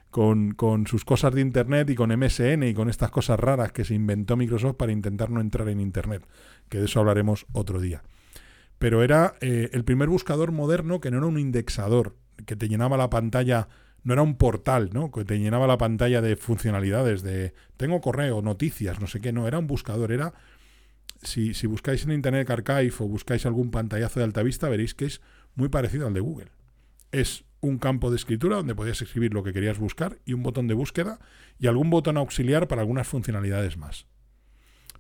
con, 0.10 0.54
con 0.56 0.88
sus 0.88 1.06
cosas 1.06 1.34
de 1.36 1.42
internet 1.42 1.90
y 1.92 1.96
con 1.96 2.10
MSN 2.18 2.64
y 2.64 2.74
con 2.74 2.90
estas 2.90 3.12
cosas 3.12 3.40
raras 3.40 3.72
que 3.72 3.86
se 3.86 3.94
inventó 3.94 4.36
Microsoft 4.38 4.76
para 4.76 4.92
intentar 4.92 5.30
no 5.30 5.40
entrar 5.42 5.70
en 5.70 5.80
internet, 5.80 6.26
que 6.68 6.80
de 6.80 6.86
eso 6.86 7.00
hablaremos 7.00 7.46
otro 7.52 7.80
día. 7.80 8.02
Pero 8.80 9.04
era 9.04 9.36
eh, 9.42 9.70
el 9.74 9.84
primer 9.84 10.10
buscador 10.10 10.52
moderno 10.52 11.00
que 11.00 11.12
no 11.12 11.18
era 11.18 11.28
un 11.28 11.38
indexador, 11.38 12.16
que 12.48 12.56
te 12.56 12.68
llenaba 12.70 12.98
la 12.98 13.10
pantalla 13.10 13.68
no 14.04 14.14
era 14.14 14.22
un 14.22 14.36
portal, 14.36 14.90
¿no? 14.94 15.12
Que 15.12 15.26
te 15.26 15.40
llenaba 15.40 15.68
la 15.68 15.78
pantalla 15.78 16.22
de 16.22 16.36
funcionalidades, 16.36 17.22
de 17.22 17.54
tengo 17.78 18.02
correo, 18.02 18.42
noticias, 18.42 19.00
no 19.00 19.08
sé 19.08 19.20
qué, 19.20 19.32
no, 19.32 19.48
era 19.48 19.60
un 19.60 19.68
buscador, 19.68 20.12
era 20.12 20.34
si, 21.22 21.54
si 21.54 21.68
buscáis 21.68 22.04
en 22.06 22.12
Internet 22.12 22.50
Archive 22.50 22.94
o 23.00 23.08
buscáis 23.08 23.46
algún 23.46 23.72
pantallazo 23.72 24.20
de 24.20 24.26
alta 24.26 24.44
vista, 24.44 24.70
veréis 24.70 24.94
que 24.96 25.06
es 25.06 25.22
muy 25.56 25.70
parecido 25.70 26.08
al 26.08 26.14
de 26.14 26.22
Google. 26.22 26.52
Es 27.12 27.44
un 27.62 27.78
campo 27.78 28.10
de 28.10 28.16
escritura 28.16 28.56
donde 28.56 28.76
podías 28.76 29.02
escribir 29.02 29.34
lo 29.34 29.44
que 29.44 29.52
querías 29.52 29.80
buscar 29.80 30.20
y 30.26 30.34
un 30.34 30.44
botón 30.44 30.68
de 30.68 30.76
búsqueda 30.76 31.20
y 31.60 31.68
algún 31.68 31.90
botón 31.90 32.16
auxiliar 32.16 32.68
para 32.68 32.82
algunas 32.82 33.08
funcionalidades 33.08 33.78
más. 33.78 34.06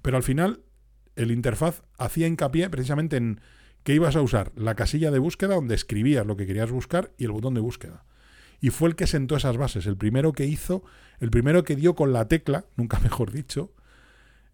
Pero 0.01 0.17
al 0.17 0.23
final, 0.23 0.61
el 1.15 1.31
interfaz 1.31 1.83
hacía 1.97 2.27
hincapié 2.27 2.69
precisamente 2.69 3.15
en 3.15 3.39
que 3.83 3.93
ibas 3.93 4.17
a 4.17 4.21
usar 4.21 4.51
la 4.55 4.75
casilla 4.75 5.09
de 5.09 5.19
búsqueda 5.19 5.55
donde 5.55 5.75
escribías 5.75 6.25
lo 6.25 6.35
que 6.35 6.45
querías 6.45 6.69
buscar 6.69 7.13
y 7.17 7.23
el 7.25 7.31
botón 7.31 7.53
de 7.53 7.61
búsqueda 7.61 8.03
y 8.61 8.69
fue 8.71 8.89
el 8.89 8.95
que 8.95 9.07
sentó 9.07 9.35
esas 9.35 9.57
bases, 9.57 9.85
el 9.85 9.97
primero 9.97 10.33
que 10.33 10.45
hizo, 10.45 10.83
el 11.19 11.29
primero 11.29 11.63
que 11.63 11.75
dio 11.75 11.95
con 11.95 12.13
la 12.13 12.27
tecla, 12.27 12.65
nunca 12.75 12.99
mejor 13.03 13.31
dicho, 13.31 13.73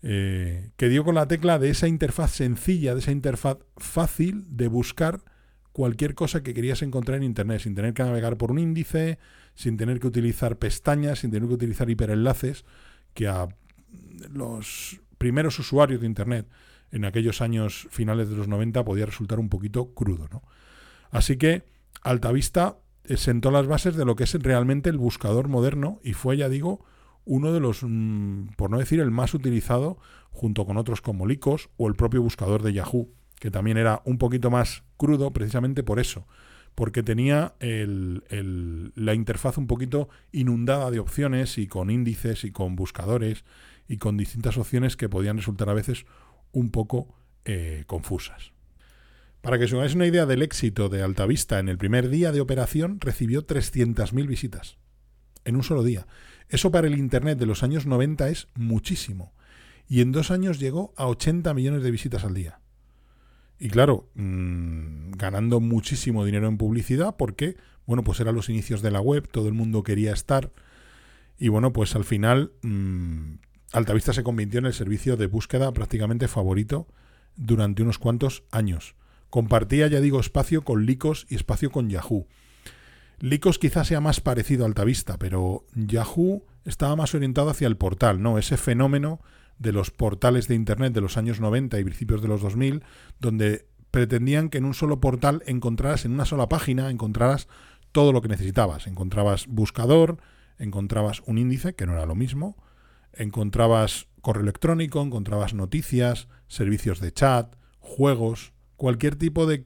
eh, 0.02 0.70
que 0.78 0.90
dio 0.90 1.04
con 1.04 1.16
la 1.16 1.28
tecla 1.28 1.58
de 1.58 1.70
esa 1.70 1.88
interfaz 1.88 2.32
sencilla, 2.32 2.94
de 2.94 3.00
esa 3.00 3.12
interfaz 3.12 3.58
fácil 3.78 4.46
de 4.50 4.68
buscar 4.68 5.22
cualquier 5.72 6.16
cosa 6.16 6.44
que 6.44 6.54
querías 6.54 6.82
encontrar 6.84 7.18
en 7.18 7.24
Internet, 7.24 7.62
sin 7.62 7.76
tener 7.76 7.94
que 7.94 8.04
navegar 8.04 8.38
por 8.38 8.52
un 8.52 8.60
índice, 8.60 9.20
sin 9.56 9.78
tener 9.78 10.00
que 10.00 10.08
utilizar 10.08 10.58
pestañas, 10.58 11.20
sin 11.20 11.32
tener 11.32 11.50
que 11.50 11.56
utilizar 11.56 11.90
hiperenlaces, 11.90 12.66
que 13.14 13.28
a 13.28 13.48
los 14.32 15.02
primeros 15.18 15.58
usuarios 15.60 16.02
de 16.02 16.08
Internet 16.08 16.48
en 16.92 17.04
aquellos 17.04 17.42
años 17.42 17.88
finales 17.90 18.30
de 18.30 18.36
los 18.36 18.48
90 18.48 18.86
podía 18.86 19.06
resultar 19.06 19.40
un 19.40 19.50
poquito 19.50 19.94
crudo. 19.94 20.28
¿no? 20.32 20.44
Así 21.12 21.38
que 21.38 21.64
Altavista 22.02 22.78
sentó 23.16 23.52
las 23.52 23.68
bases 23.68 23.96
de 23.96 24.06
lo 24.06 24.16
que 24.16 24.24
es 24.26 24.34
realmente 24.42 24.90
el 24.90 24.98
buscador 24.98 25.48
moderno 25.48 26.00
y 26.04 26.14
fue, 26.14 26.38
ya 26.38 26.50
digo, 26.50 26.84
uno 27.26 27.52
de 27.52 27.60
los, 27.60 27.84
mm, 27.84 28.50
por 28.58 28.70
no 28.70 28.78
decir 28.78 29.00
el 29.00 29.12
más 29.12 29.34
utilizado, 29.34 29.98
junto 30.32 30.66
con 30.66 30.78
otros 30.78 31.02
como 31.02 31.26
Lycos 31.26 31.70
o 31.78 31.88
el 31.88 31.96
propio 31.96 32.22
buscador 32.22 32.62
de 32.62 32.74
Yahoo, 32.74 33.10
que 33.40 33.52
también 33.52 33.78
era 33.78 34.02
un 34.06 34.18
poquito 34.18 34.52
más 34.52 34.84
crudo 34.98 35.32
precisamente 35.32 35.84
por 35.84 36.00
eso, 36.00 36.28
porque 36.76 37.04
tenía 37.04 37.56
el- 37.60 38.24
la 38.96 39.14
interfaz 39.14 39.58
un 39.58 39.68
poquito 39.68 40.10
inundada 40.32 40.92
de 40.92 41.00
opciones 41.00 41.58
y 41.58 41.68
con 41.68 41.90
índices 41.90 42.44
y 42.44 42.52
con 42.52 42.76
buscadores 42.76 43.46
y 43.88 43.98
con 43.98 44.18
distintas 44.18 44.58
opciones 44.58 44.98
que 44.98 45.10
podían 45.10 45.38
resultar 45.38 45.70
a 45.70 45.74
veces 45.74 46.06
un 46.52 46.70
poco 46.72 47.16
eh, 47.48 47.84
confusas. 47.86 48.55
Para 49.46 49.60
que 49.60 49.66
os 49.66 49.74
hagáis 49.74 49.94
una 49.94 50.08
idea 50.08 50.25
del 50.25 50.42
éxito 50.42 50.90
de 50.90 51.04
Altavista 51.04 51.60
en 51.60 51.70
el 51.70 51.78
primer 51.78 52.10
día 52.10 52.32
de 52.32 52.42
operación, 52.42 53.00
recibió 53.00 53.46
300.000 53.46 54.25
visitas 54.25 54.80
en 55.44 55.56
un 55.56 55.62
solo 55.62 55.84
día. 55.84 56.08
Eso 56.50 56.72
para 56.72 56.88
el 56.88 56.98
Internet 56.98 57.38
de 57.38 57.46
los 57.46 57.62
años 57.62 57.86
90 57.86 58.28
es 58.30 58.48
muchísimo. 58.56 59.36
Y 59.88 60.02
en 60.02 60.12
dos 60.12 60.32
años 60.32 60.60
llegó 60.60 60.96
a 60.98 61.06
80 61.06 61.54
millones 61.54 61.84
de 61.84 61.92
visitas 61.92 62.24
al 62.24 62.34
día. 62.34 62.60
Y 63.60 63.70
claro, 63.70 64.10
mmm, 64.16 65.12
ganando 65.12 65.60
muchísimo 65.60 66.25
dinero 66.25 66.48
en 66.48 66.58
publicidad 66.58 67.16
porque, 67.16 67.56
bueno, 67.86 68.04
pues 68.04 68.20
eran 68.22 68.34
los 68.34 68.50
inicios 68.50 68.82
de 68.82 68.90
la 68.90 69.00
web, 69.00 69.28
todo 69.30 69.48
el 69.48 69.54
mundo 69.54 69.84
quería 69.84 70.12
estar. 70.12 70.54
Y 71.38 71.50
bueno, 71.50 71.72
pues 71.72 71.96
al 71.96 72.04
final 72.04 72.52
mmm, 72.64 73.36
Altavista 73.74 74.12
se 74.12 74.24
convirtió 74.24 74.58
en 74.58 74.66
el 74.66 74.74
servicio 74.74 75.18
de 75.18 75.28
búsqueda 75.28 75.72
prácticamente 75.72 76.28
favorito 76.28 76.88
durante 77.36 77.84
unos 77.84 78.00
cuantos 78.00 78.44
años. 78.50 78.96
Compartía, 79.36 79.88
ya 79.88 80.00
digo, 80.00 80.22
espacio 80.22 80.62
con 80.62 80.86
Lycos 80.86 81.27
y 81.27 81.36
espacio 81.36 81.70
con 81.70 81.89
Yahoo. 81.89 82.25
Lycos 83.20 83.60
quizás 83.60 83.86
sea 83.86 84.00
más 84.00 84.22
parecido 84.22 84.63
a 84.63 84.68
Altavista, 84.68 85.18
pero 85.18 85.65
Yahoo 85.75 86.46
estaba 86.63 86.96
más 86.96 87.13
orientado 87.13 87.50
hacia 87.50 87.68
el 87.68 87.75
portal, 87.75 88.22
¿no? 88.22 88.38
Ese 88.38 88.56
fenómeno 88.56 89.20
de 89.60 89.74
los 89.74 89.92
portales 89.92 90.48
de 90.48 90.56
Internet 90.56 90.94
de 90.94 91.01
los 91.01 91.18
años 91.18 91.42
90 91.42 91.77
y 91.77 91.84
principios 91.84 92.22
de 92.22 92.30
los 92.30 92.42
2000, 92.44 92.86
donde 93.20 93.68
pretendían 93.92 94.48
que 94.48 94.60
en 94.60 94.63
un 94.63 94.74
solo 94.74 95.01
portal 95.01 95.44
encontraras, 95.48 96.06
en 96.06 96.13
una 96.13 96.24
sola 96.24 96.48
página, 96.48 96.89
encontraras 96.89 97.50
todo 97.92 98.13
lo 98.13 98.22
que 98.22 98.30
necesitabas. 98.30 98.88
Encontrabas 98.88 99.48
buscador, 99.48 100.20
encontrabas 100.60 101.24
un 101.25 101.39
índice, 101.39 101.75
que 101.75 101.86
no 101.86 101.92
era 101.92 102.06
lo 102.06 102.15
mismo, 102.15 102.56
encontrabas 103.12 104.08
correo 104.22 104.44
electrónico, 104.44 105.01
encontrabas 105.01 105.54
noticias, 105.54 106.30
servicios 106.48 107.01
de 107.01 107.12
chat, 107.12 107.54
juegos, 107.80 108.55
cualquier 108.77 109.15
tipo 109.15 109.46
de 109.46 109.65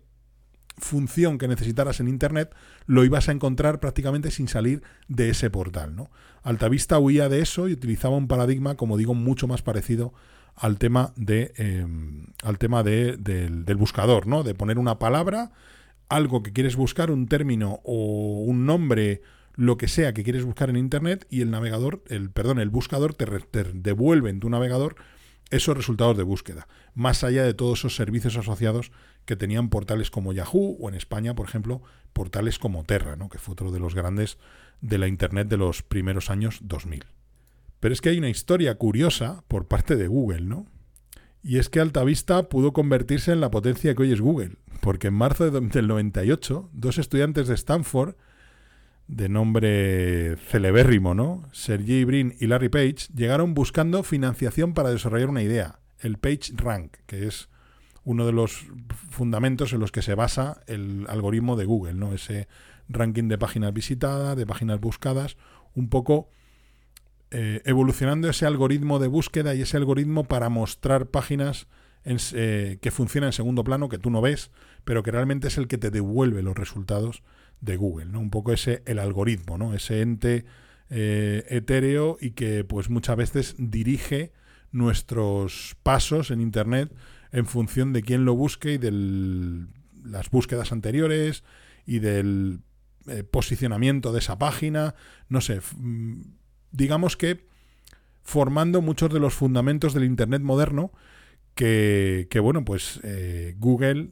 función 0.80 1.38
que 1.38 1.48
necesitaras 1.48 2.00
en 2.00 2.08
Internet, 2.08 2.56
lo 2.86 3.04
ibas 3.04 3.30
a 3.30 3.32
encontrar 3.32 3.80
prácticamente 3.80 4.32
sin 4.32 4.48
salir 4.48 4.82
de 5.08 5.30
ese 5.30 5.50
portal. 5.50 5.96
¿no? 5.96 6.10
Altavista 6.42 7.00
huía 7.00 7.30
de 7.30 7.42
eso 7.42 7.68
y 7.68 7.74
utilizaba 7.74 8.18
un 8.18 8.28
paradigma, 8.28 8.76
como 8.76 8.98
digo, 8.98 9.14
mucho 9.14 9.48
más 9.48 9.62
parecido 9.62 10.14
al 10.56 10.78
tema, 10.78 11.14
de, 11.16 11.54
eh, 11.58 11.86
al 12.44 12.58
tema 12.58 12.84
de, 12.84 13.18
del, 13.18 13.78
buscador, 13.78 14.28
¿no? 14.28 14.44
de 14.44 14.56
poner 14.56 14.78
una 14.78 15.00
palabra, 15.00 15.52
algo 16.10 16.44
que 16.44 16.54
quieres 16.54 16.76
buscar, 16.76 17.12
un 17.12 17.28
término 17.28 17.82
o 17.84 18.44
un 18.44 18.66
nombre, 18.66 19.22
lo 19.56 19.78
que 19.78 19.88
sea 19.88 20.14
que 20.14 20.24
quieres 20.24 20.44
buscar 20.44 20.70
en 20.70 20.78
Internet 20.78 21.28
y 21.30 21.42
el 21.42 21.52
navegador, 21.52 22.04
el, 22.08 22.30
perdón, 22.32 22.60
el 22.60 22.70
buscador 22.70 23.14
te, 23.14 23.26
te 23.26 23.64
devuelve 23.74 24.30
en 24.30 24.40
tu 24.40 24.50
navegador 24.50 24.96
esos 25.50 25.76
resultados 25.76 26.16
de 26.18 26.24
búsqueda, 26.24 26.68
más 26.94 27.24
allá 27.24 27.44
de 27.44 27.54
todos 27.54 27.80
esos 27.80 27.96
servicios 27.96 28.38
asociados 28.38 28.92
que 29.26 29.36
tenían 29.36 29.70
portales 29.70 30.12
como 30.12 30.34
Yahoo 30.34 30.78
o 30.80 30.90
en 30.90 30.96
España, 30.96 31.36
por 31.36 31.48
ejemplo, 31.48 31.82
portales 32.14 32.60
como 32.60 32.84
Terra, 32.84 33.16
¿no? 33.16 33.30
que 33.30 33.38
fue 33.40 33.54
otro 33.54 33.72
de 33.72 33.80
los 33.80 33.96
grandes 33.96 34.38
de 34.82 34.98
la 34.98 35.08
Internet 35.08 35.48
de 35.48 35.58
los 35.58 35.84
primeros 35.84 36.30
años 36.30 36.60
2000. 36.64 37.06
Pero 37.80 37.94
es 37.94 38.02
que 38.02 38.10
hay 38.10 38.18
una 38.18 38.30
historia 38.30 38.76
curiosa 38.76 39.44
por 39.48 39.68
parte 39.68 39.96
de 39.96 40.08
Google, 40.08 40.42
¿no? 40.42 40.66
Y 41.42 41.58
es 41.58 41.70
que 41.70 41.80
Altavista 41.80 42.50
pudo 42.50 42.74
convertirse 42.74 43.32
en 43.32 43.40
la 43.40 43.50
potencia 43.52 43.96
que 43.96 44.02
hoy 44.04 44.12
es 44.12 44.20
Google, 44.20 44.58
porque 44.82 45.08
en 45.08 45.14
marzo 45.14 45.50
de- 45.50 45.62
del 45.68 45.88
98, 45.88 46.70
dos 46.74 46.98
estudiantes 46.98 47.48
de 47.48 47.56
Stanford, 47.56 48.16
de 49.10 49.28
nombre 49.28 50.38
celebérrimo, 50.38 51.16
¿no? 51.16 51.44
Sergey 51.52 52.04
Brin 52.04 52.36
y 52.40 52.46
Larry 52.46 52.70
Page, 52.70 53.08
llegaron 53.16 53.56
buscando 53.56 54.04
financiación 54.04 54.76
para 54.76 54.92
desarrollar 54.92 55.30
una 55.30 55.42
idea, 55.42 55.80
el 56.00 56.20
Page 56.20 56.54
Rank, 56.56 56.98
que 57.08 57.26
es 57.26 57.50
uno 58.04 58.28
de 58.28 58.34
los 58.34 58.68
fundamentos 59.10 59.74
en 59.74 59.80
los 59.80 59.92
que 59.92 60.04
se 60.04 60.14
basa 60.14 60.62
el 60.68 61.08
algoritmo 61.10 61.56
de 61.56 61.66
Google, 61.66 61.96
¿no? 61.96 62.14
Ese 62.14 62.48
ranking 62.88 63.28
de 63.28 63.40
páginas 63.40 63.74
visitadas, 63.74 64.38
de 64.38 64.46
páginas 64.46 64.80
buscadas, 64.80 65.38
un 65.74 65.90
poco 65.90 66.30
eh, 67.32 67.64
evolucionando 67.66 68.30
ese 68.30 68.46
algoritmo 68.46 69.00
de 69.00 69.08
búsqueda 69.08 69.56
y 69.56 69.64
ese 69.64 69.78
algoritmo 69.78 70.26
para 70.26 70.50
mostrar 70.50 71.08
páginas 71.08 71.68
eh, 72.06 72.78
que 72.80 72.92
funciona 72.92 73.28
en 73.28 73.34
segundo 73.34 73.64
plano, 73.64 73.90
que 73.90 73.98
tú 73.98 74.12
no 74.12 74.22
ves, 74.22 74.52
pero 74.84 75.02
que 75.02 75.12
realmente 75.12 75.48
es 75.48 75.58
el 75.58 75.68
que 75.68 75.80
te 75.80 75.90
devuelve 75.90 76.44
los 76.44 76.56
resultados 76.56 77.24
de 77.62 77.78
Google, 77.78 78.06
¿no? 78.06 78.20
Un 78.20 78.30
poco 78.30 78.54
ese 78.54 78.84
el 78.86 79.00
algoritmo, 79.00 79.58
¿no? 79.58 79.74
Ese 79.74 80.02
ente 80.02 80.46
eh, 80.90 81.46
etéreo 81.50 82.18
y 82.20 82.32
que 82.32 82.64
pues 82.64 82.90
muchas 82.90 83.18
veces 83.18 83.56
dirige 83.58 84.32
nuestros 84.72 85.76
pasos 85.84 86.32
en 86.32 86.42
internet 86.42 86.94
en 87.32 87.46
función 87.46 87.94
de 87.94 88.02
quién 88.02 88.26
lo 88.26 88.36
busque 88.36 88.74
y 88.74 88.78
de 88.78 89.68
las 90.04 90.30
búsquedas 90.30 90.72
anteriores 90.72 91.44
y 91.86 92.00
del 92.00 92.62
eh, 93.08 93.24
posicionamiento 93.24 94.12
de 94.12 94.20
esa 94.20 94.38
página, 94.38 94.96
no 95.28 95.42
sé, 95.42 95.62
mm, 95.78 96.22
digamos 96.72 97.18
que 97.18 97.48
formando 98.24 98.82
muchos 98.82 99.12
de 99.12 99.20
los 99.20 99.34
fundamentos 99.34 99.94
del 99.94 100.04
internet 100.04 100.42
moderno 100.42 100.92
que, 101.56 102.40
bueno, 102.42 102.64
pues 102.64 103.02
eh, 103.04 103.56
Google 103.58 104.12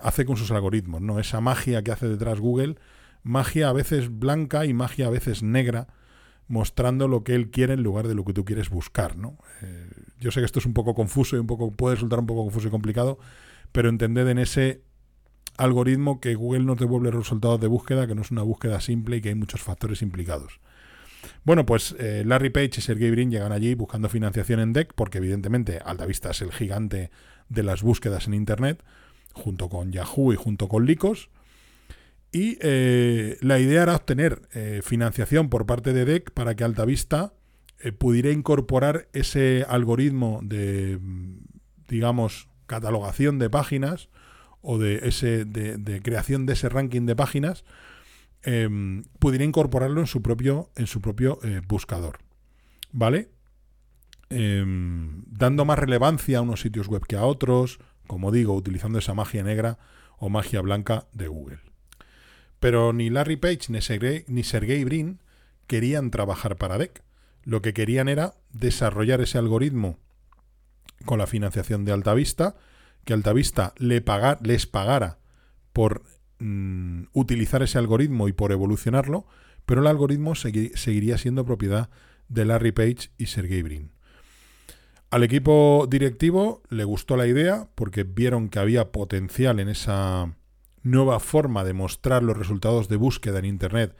hace 0.00 0.24
con 0.24 0.36
sus 0.36 0.50
algoritmos, 0.50 1.00
¿no? 1.00 1.18
Esa 1.18 1.40
magia 1.40 1.82
que 1.82 1.92
hace 1.92 2.08
detrás 2.08 2.40
Google, 2.40 2.76
magia 3.24 3.70
a 3.70 3.72
veces 3.72 4.16
blanca 4.16 4.66
y 4.66 4.74
magia 4.74 5.08
a 5.08 5.10
veces 5.10 5.42
negra, 5.42 5.88
mostrando 6.46 7.08
lo 7.08 7.24
que 7.24 7.34
él 7.34 7.50
quiere 7.50 7.74
en 7.74 7.82
lugar 7.82 8.06
de 8.06 8.14
lo 8.14 8.24
que 8.24 8.32
tú 8.32 8.44
quieres 8.44 8.70
buscar. 8.70 9.16
¿no? 9.16 9.38
Eh, 9.62 9.88
yo 10.20 10.30
sé 10.30 10.40
que 10.40 10.46
esto 10.46 10.58
es 10.58 10.66
un 10.66 10.74
poco 10.74 10.94
confuso 10.94 11.36
y 11.36 11.38
un 11.38 11.46
poco 11.46 11.70
puede 11.70 11.96
resultar 11.96 12.18
un 12.18 12.26
poco 12.26 12.44
confuso 12.44 12.68
y 12.68 12.70
complicado, 12.70 13.18
pero 13.72 13.88
entended 13.88 14.28
en 14.28 14.38
ese 14.38 14.82
algoritmo 15.56 16.20
que 16.20 16.34
Google 16.34 16.64
nos 16.64 16.78
devuelve 16.78 17.10
resultados 17.10 17.60
de 17.60 17.66
búsqueda, 17.66 18.06
que 18.06 18.14
no 18.14 18.22
es 18.22 18.30
una 18.30 18.42
búsqueda 18.42 18.80
simple 18.80 19.16
y 19.16 19.20
que 19.20 19.30
hay 19.30 19.34
muchos 19.34 19.62
factores 19.62 20.02
implicados. 20.02 20.60
Bueno, 21.44 21.64
pues 21.64 21.96
eh, 21.98 22.22
Larry 22.26 22.50
Page 22.50 22.72
y 22.78 22.80
Sergey 22.82 23.10
Brin 23.10 23.30
llegan 23.30 23.52
allí 23.52 23.74
buscando 23.74 24.08
financiación 24.08 24.60
en 24.60 24.72
DEC, 24.74 24.92
porque 24.94 25.18
evidentemente 25.18 25.78
Altavista 25.78 26.30
es 26.30 26.42
el 26.42 26.52
gigante 26.52 27.10
de 27.48 27.62
las 27.62 27.82
búsquedas 27.82 28.26
en 28.26 28.34
Internet, 28.34 28.82
junto 29.34 29.68
con 29.68 29.92
Yahoo 29.92 30.32
y 30.32 30.36
junto 30.36 30.68
con 30.68 30.86
Lycos. 30.86 31.28
Y 32.32 32.58
eh, 32.62 33.36
la 33.42 33.60
idea 33.60 33.82
era 33.82 33.94
obtener 33.94 34.42
eh, 34.54 34.80
financiación 34.82 35.50
por 35.50 35.66
parte 35.66 35.92
de 35.92 36.04
DEC 36.04 36.32
para 36.32 36.56
que 36.56 36.64
Altavista 36.64 37.34
eh, 37.78 37.92
pudiera 37.92 38.30
incorporar 38.30 39.08
ese 39.12 39.64
algoritmo 39.68 40.40
de, 40.42 40.98
digamos, 41.88 42.48
catalogación 42.66 43.38
de 43.38 43.50
páginas 43.50 44.08
o 44.62 44.78
de, 44.78 45.06
ese, 45.06 45.44
de, 45.44 46.00
creación 46.02 46.46
de 46.46 46.54
ese 46.54 46.68
ranking 46.68 47.06
de 47.06 47.14
páginas, 47.14 47.64
em, 48.42 49.04
pudiera 49.18 49.44
incorporarlo 49.44 50.00
en 50.00 50.06
su 50.06 50.22
propio, 50.22 50.70
en 50.74 50.86
su 50.86 51.00
propio 51.00 51.38
buscador. 51.68 52.18
¿Vale? 52.90 53.28
Em, 54.30 55.22
dando 55.26 55.64
más 55.64 55.78
relevancia 55.78 56.38
a 56.38 56.42
unos 56.42 56.60
sitios 56.60 56.88
web 56.88 57.06
que 57.06 57.14
a 57.14 57.24
otros, 57.24 57.78
como 58.06 58.30
digo, 58.30 58.54
utilizando 58.54 58.98
esa 58.98 59.14
magia 59.14 59.42
negra 59.42 59.78
o 60.18 60.28
magia 60.28 60.60
blanca 60.60 61.06
de 61.12 61.28
Google. 61.28 61.60
Pero 62.60 62.92
ni 62.92 63.10
Larry 63.10 63.36
Page 63.36 63.66
ni 63.68 63.80
Sergey, 63.80 64.24
ni 64.26 64.42
Sergey 64.42 64.84
Brin 64.84 65.20
querían 65.66 66.10
trabajar 66.10 66.56
para 66.56 66.78
DEC. 66.78 67.02
Lo 67.42 67.60
que 67.60 67.74
querían 67.74 68.08
era 68.08 68.34
desarrollar 68.52 69.20
ese 69.20 69.38
algoritmo 69.38 69.98
con 71.04 71.18
la 71.18 71.26
financiación 71.26 71.84
de 71.84 71.92
Altavista, 71.92 72.56
que 73.04 73.12
Altavista 73.12 73.74
le 73.76 74.02
les 74.42 74.66
pagara 74.66 75.18
por 75.72 76.04
mm, 76.38 77.04
utilizar 77.12 77.62
ese 77.62 77.78
algoritmo 77.78 78.28
y 78.28 78.32
por 78.32 78.52
evolucionarlo, 78.52 79.26
pero 79.66 79.82
el 79.82 79.86
algoritmo 79.86 80.34
seguiría 80.34 81.18
siendo 81.18 81.44
propiedad 81.44 81.90
de 82.28 82.44
Larry 82.44 82.72
Page 82.72 83.10
y 83.18 83.26
Sergey 83.26 83.62
Brin. 83.62 83.93
Al 85.14 85.22
equipo 85.22 85.86
directivo 85.88 86.60
le 86.70 86.82
gustó 86.82 87.16
la 87.16 87.28
idea 87.28 87.68
porque 87.76 88.02
vieron 88.02 88.48
que 88.48 88.58
había 88.58 88.90
potencial 88.90 89.60
en 89.60 89.68
esa 89.68 90.34
nueva 90.82 91.20
forma 91.20 91.62
de 91.62 91.72
mostrar 91.72 92.24
los 92.24 92.36
resultados 92.36 92.88
de 92.88 92.96
búsqueda 92.96 93.38
en 93.38 93.44
Internet 93.44 93.96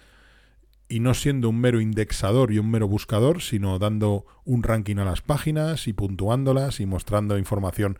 y 0.88 0.98
no 0.98 1.14
siendo 1.14 1.50
un 1.50 1.60
mero 1.60 1.80
indexador 1.80 2.50
y 2.50 2.58
un 2.58 2.68
mero 2.68 2.88
buscador, 2.88 3.42
sino 3.42 3.78
dando 3.78 4.26
un 4.44 4.64
ranking 4.64 4.96
a 4.96 5.04
las 5.04 5.22
páginas 5.22 5.86
y 5.86 5.92
puntuándolas 5.92 6.80
y 6.80 6.86
mostrando 6.86 7.38
información 7.38 7.96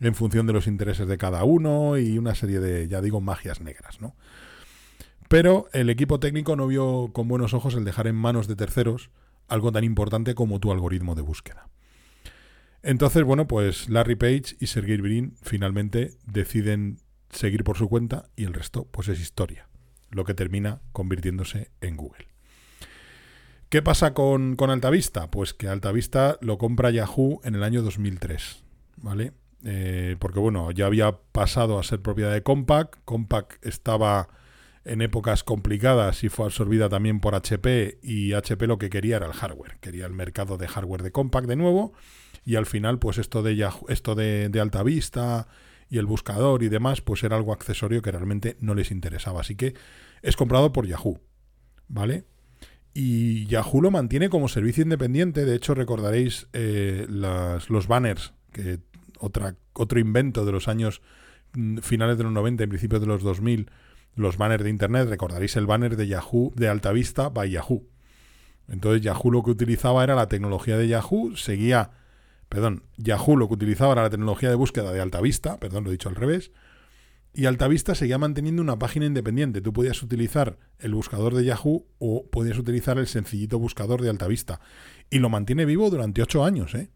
en 0.00 0.16
función 0.16 0.48
de 0.48 0.54
los 0.54 0.66
intereses 0.66 1.06
de 1.06 1.18
cada 1.18 1.44
uno 1.44 1.96
y 1.96 2.18
una 2.18 2.34
serie 2.34 2.58
de, 2.58 2.88
ya 2.88 3.00
digo, 3.00 3.20
magias 3.20 3.60
negras, 3.60 4.00
¿no? 4.00 4.16
Pero 5.28 5.68
el 5.72 5.88
equipo 5.88 6.18
técnico 6.18 6.56
no 6.56 6.66
vio 6.66 7.10
con 7.12 7.28
buenos 7.28 7.54
ojos 7.54 7.76
el 7.76 7.84
dejar 7.84 8.08
en 8.08 8.16
manos 8.16 8.48
de 8.48 8.56
terceros 8.56 9.10
algo 9.46 9.70
tan 9.70 9.84
importante 9.84 10.34
como 10.34 10.58
tu 10.58 10.72
algoritmo 10.72 11.14
de 11.14 11.22
búsqueda. 11.22 11.68
Entonces, 12.86 13.24
bueno, 13.24 13.48
pues 13.48 13.88
Larry 13.88 14.14
Page 14.14 14.56
y 14.60 14.68
Sergey 14.68 14.98
Brin 14.98 15.34
finalmente 15.42 16.12
deciden 16.24 17.00
seguir 17.30 17.64
por 17.64 17.76
su 17.76 17.88
cuenta 17.88 18.26
y 18.36 18.44
el 18.44 18.54
resto 18.54 18.86
pues 18.92 19.08
es 19.08 19.20
historia, 19.20 19.68
lo 20.10 20.24
que 20.24 20.34
termina 20.34 20.80
convirtiéndose 20.92 21.72
en 21.80 21.96
Google. 21.96 22.28
¿Qué 23.70 23.82
pasa 23.82 24.14
con, 24.14 24.54
con 24.54 24.70
Altavista? 24.70 25.32
Pues 25.32 25.52
que 25.52 25.66
Altavista 25.66 26.38
lo 26.40 26.58
compra 26.58 26.92
Yahoo 26.92 27.40
en 27.42 27.56
el 27.56 27.64
año 27.64 27.82
2003, 27.82 28.62
¿vale? 28.98 29.32
Eh, 29.64 30.14
porque 30.20 30.38
bueno, 30.38 30.70
ya 30.70 30.86
había 30.86 31.10
pasado 31.32 31.80
a 31.80 31.82
ser 31.82 32.00
propiedad 32.02 32.32
de 32.32 32.44
Compaq, 32.44 32.98
Compaq 33.04 33.58
estaba 33.62 34.28
en 34.86 35.02
épocas 35.02 35.44
complicadas 35.44 36.24
y 36.24 36.28
fue 36.28 36.46
absorbida 36.46 36.88
también 36.88 37.20
por 37.20 37.34
HP 37.34 37.98
y 38.02 38.32
HP 38.32 38.66
lo 38.66 38.78
que 38.78 38.88
quería 38.88 39.16
era 39.16 39.26
el 39.26 39.32
hardware, 39.32 39.78
quería 39.80 40.06
el 40.06 40.12
mercado 40.12 40.56
de 40.56 40.68
hardware 40.68 41.02
de 41.02 41.12
Compaq 41.12 41.46
de 41.46 41.56
nuevo 41.56 41.92
y 42.44 42.56
al 42.56 42.66
final 42.66 42.98
pues 42.98 43.18
esto 43.18 43.42
de 43.42 43.56
Yahoo, 43.56 43.86
esto 43.88 44.14
de, 44.14 44.48
de 44.48 44.60
Altavista 44.60 45.48
y 45.88 45.98
el 45.98 46.06
buscador 46.06 46.62
y 46.62 46.68
demás, 46.68 47.00
pues 47.00 47.22
era 47.22 47.36
algo 47.36 47.52
accesorio 47.52 48.02
que 48.02 48.10
realmente 48.10 48.56
no 48.60 48.74
les 48.74 48.90
interesaba. 48.90 49.40
Así 49.40 49.54
que 49.54 49.74
es 50.22 50.36
comprado 50.36 50.72
por 50.72 50.86
Yahoo, 50.86 51.20
¿vale? 51.88 52.24
Y 52.92 53.46
Yahoo 53.46 53.82
lo 53.82 53.90
mantiene 53.90 54.28
como 54.28 54.48
servicio 54.48 54.82
independiente. 54.82 55.44
De 55.44 55.54
hecho, 55.54 55.74
recordaréis 55.74 56.48
eh, 56.52 57.06
los 57.08 57.86
banners, 57.86 58.32
que 58.52 58.80
otra, 59.18 59.56
otro 59.74 60.00
invento 60.00 60.44
de 60.44 60.52
los 60.52 60.66
años 60.66 61.02
mm, 61.52 61.78
finales 61.78 62.16
de 62.16 62.24
los 62.24 62.32
90, 62.32 62.64
en 62.64 62.70
principios 62.70 63.00
de 63.00 63.06
los 63.06 63.22
2000, 63.22 63.70
los 64.16 64.36
banners 64.36 64.64
de 64.64 64.70
Internet. 64.70 65.08
Recordaréis 65.08 65.54
el 65.56 65.66
banner 65.66 65.96
de 65.96 66.08
Yahoo, 66.08 66.52
de 66.56 66.68
Altavista 66.68 67.28
by 67.28 67.48
Yahoo. 67.48 67.86
Entonces 68.68 69.02
Yahoo 69.02 69.30
lo 69.30 69.44
que 69.44 69.52
utilizaba 69.52 70.02
era 70.02 70.16
la 70.16 70.26
tecnología 70.26 70.76
de 70.76 70.88
Yahoo, 70.88 71.36
seguía 71.36 71.92
perdón, 72.48 72.84
Yahoo 72.96 73.36
lo 73.36 73.48
que 73.48 73.54
utilizaba 73.54 73.92
era 73.92 74.02
la 74.02 74.10
tecnología 74.10 74.48
de 74.48 74.54
búsqueda 74.54 74.92
de 74.92 75.00
Altavista, 75.00 75.58
perdón, 75.58 75.84
lo 75.84 75.90
he 75.90 75.92
dicho 75.92 76.08
al 76.08 76.14
revés, 76.14 76.52
y 77.34 77.44
Altavista 77.44 77.94
seguía 77.94 78.18
manteniendo 78.18 78.62
una 78.62 78.78
página 78.78 79.04
independiente. 79.04 79.60
Tú 79.60 79.72
podías 79.72 80.02
utilizar 80.02 80.58
el 80.78 80.94
buscador 80.94 81.34
de 81.34 81.44
Yahoo 81.44 81.86
o 81.98 82.30
podías 82.30 82.56
utilizar 82.56 82.98
el 82.98 83.06
sencillito 83.06 83.58
buscador 83.58 84.00
de 84.00 84.08
Altavista. 84.08 84.60
Y 85.10 85.18
lo 85.18 85.28
mantiene 85.28 85.66
vivo 85.66 85.90
durante 85.90 86.22
ocho 86.22 86.46
años, 86.46 86.74
¿eh? 86.74 86.88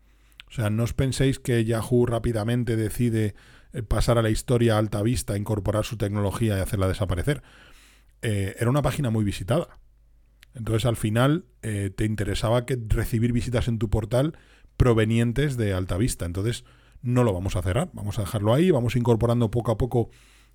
O 0.48 0.52
sea, 0.52 0.70
no 0.70 0.84
os 0.84 0.94
penséis 0.94 1.38
que 1.38 1.66
Yahoo 1.66 2.06
rápidamente 2.06 2.76
decide 2.76 3.34
pasar 3.88 4.18
a 4.18 4.22
la 4.22 4.30
historia 4.30 4.76
a 4.76 4.78
Altavista, 4.78 5.36
incorporar 5.36 5.84
su 5.84 5.96
tecnología 5.96 6.58
y 6.58 6.60
hacerla 6.60 6.88
desaparecer. 6.88 7.42
Eh, 8.22 8.56
era 8.58 8.70
una 8.70 8.82
página 8.82 9.10
muy 9.10 9.24
visitada. 9.24 9.80
Entonces, 10.54 10.84
al 10.84 10.96
final, 10.96 11.44
eh, 11.62 11.90
te 11.94 12.04
interesaba 12.04 12.66
que 12.66 12.78
recibir 12.88 13.32
visitas 13.32 13.68
en 13.68 13.78
tu 13.78 13.88
portal 13.88 14.36
provenientes 14.76 15.56
de 15.56 15.72
Altavista. 15.72 16.26
Entonces, 16.26 16.64
no 17.02 17.24
lo 17.24 17.32
vamos 17.32 17.56
a 17.56 17.62
cerrar, 17.62 17.90
vamos 17.92 18.18
a 18.18 18.22
dejarlo 18.22 18.52
ahí, 18.52 18.70
vamos 18.70 18.96
incorporando 18.96 19.50
poco 19.50 19.72
a 19.72 19.78
poco 19.78 20.10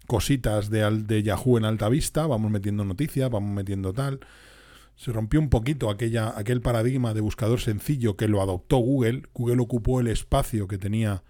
cositas 0.07 0.69
de, 0.69 1.03
de 1.03 1.23
Yahoo 1.23 1.57
en 1.57 1.65
Altavista, 1.65 2.27
vamos 2.27 2.51
metiendo 2.51 2.83
noticias, 2.85 3.29
vamos 3.29 3.51
metiendo 3.53 3.93
tal. 3.93 4.19
Se 4.95 5.11
rompió 5.11 5.39
un 5.39 5.49
poquito 5.49 5.89
aquella, 5.89 6.37
aquel 6.37 6.61
paradigma 6.61 7.13
de 7.13 7.21
buscador 7.21 7.59
sencillo 7.59 8.15
que 8.15 8.27
lo 8.27 8.41
adoptó 8.41 8.77
Google. 8.77 9.23
Google 9.33 9.61
ocupó 9.61 9.99
el 9.99 10.07
espacio 10.07 10.67
que 10.67 10.77
tenía 10.77 11.23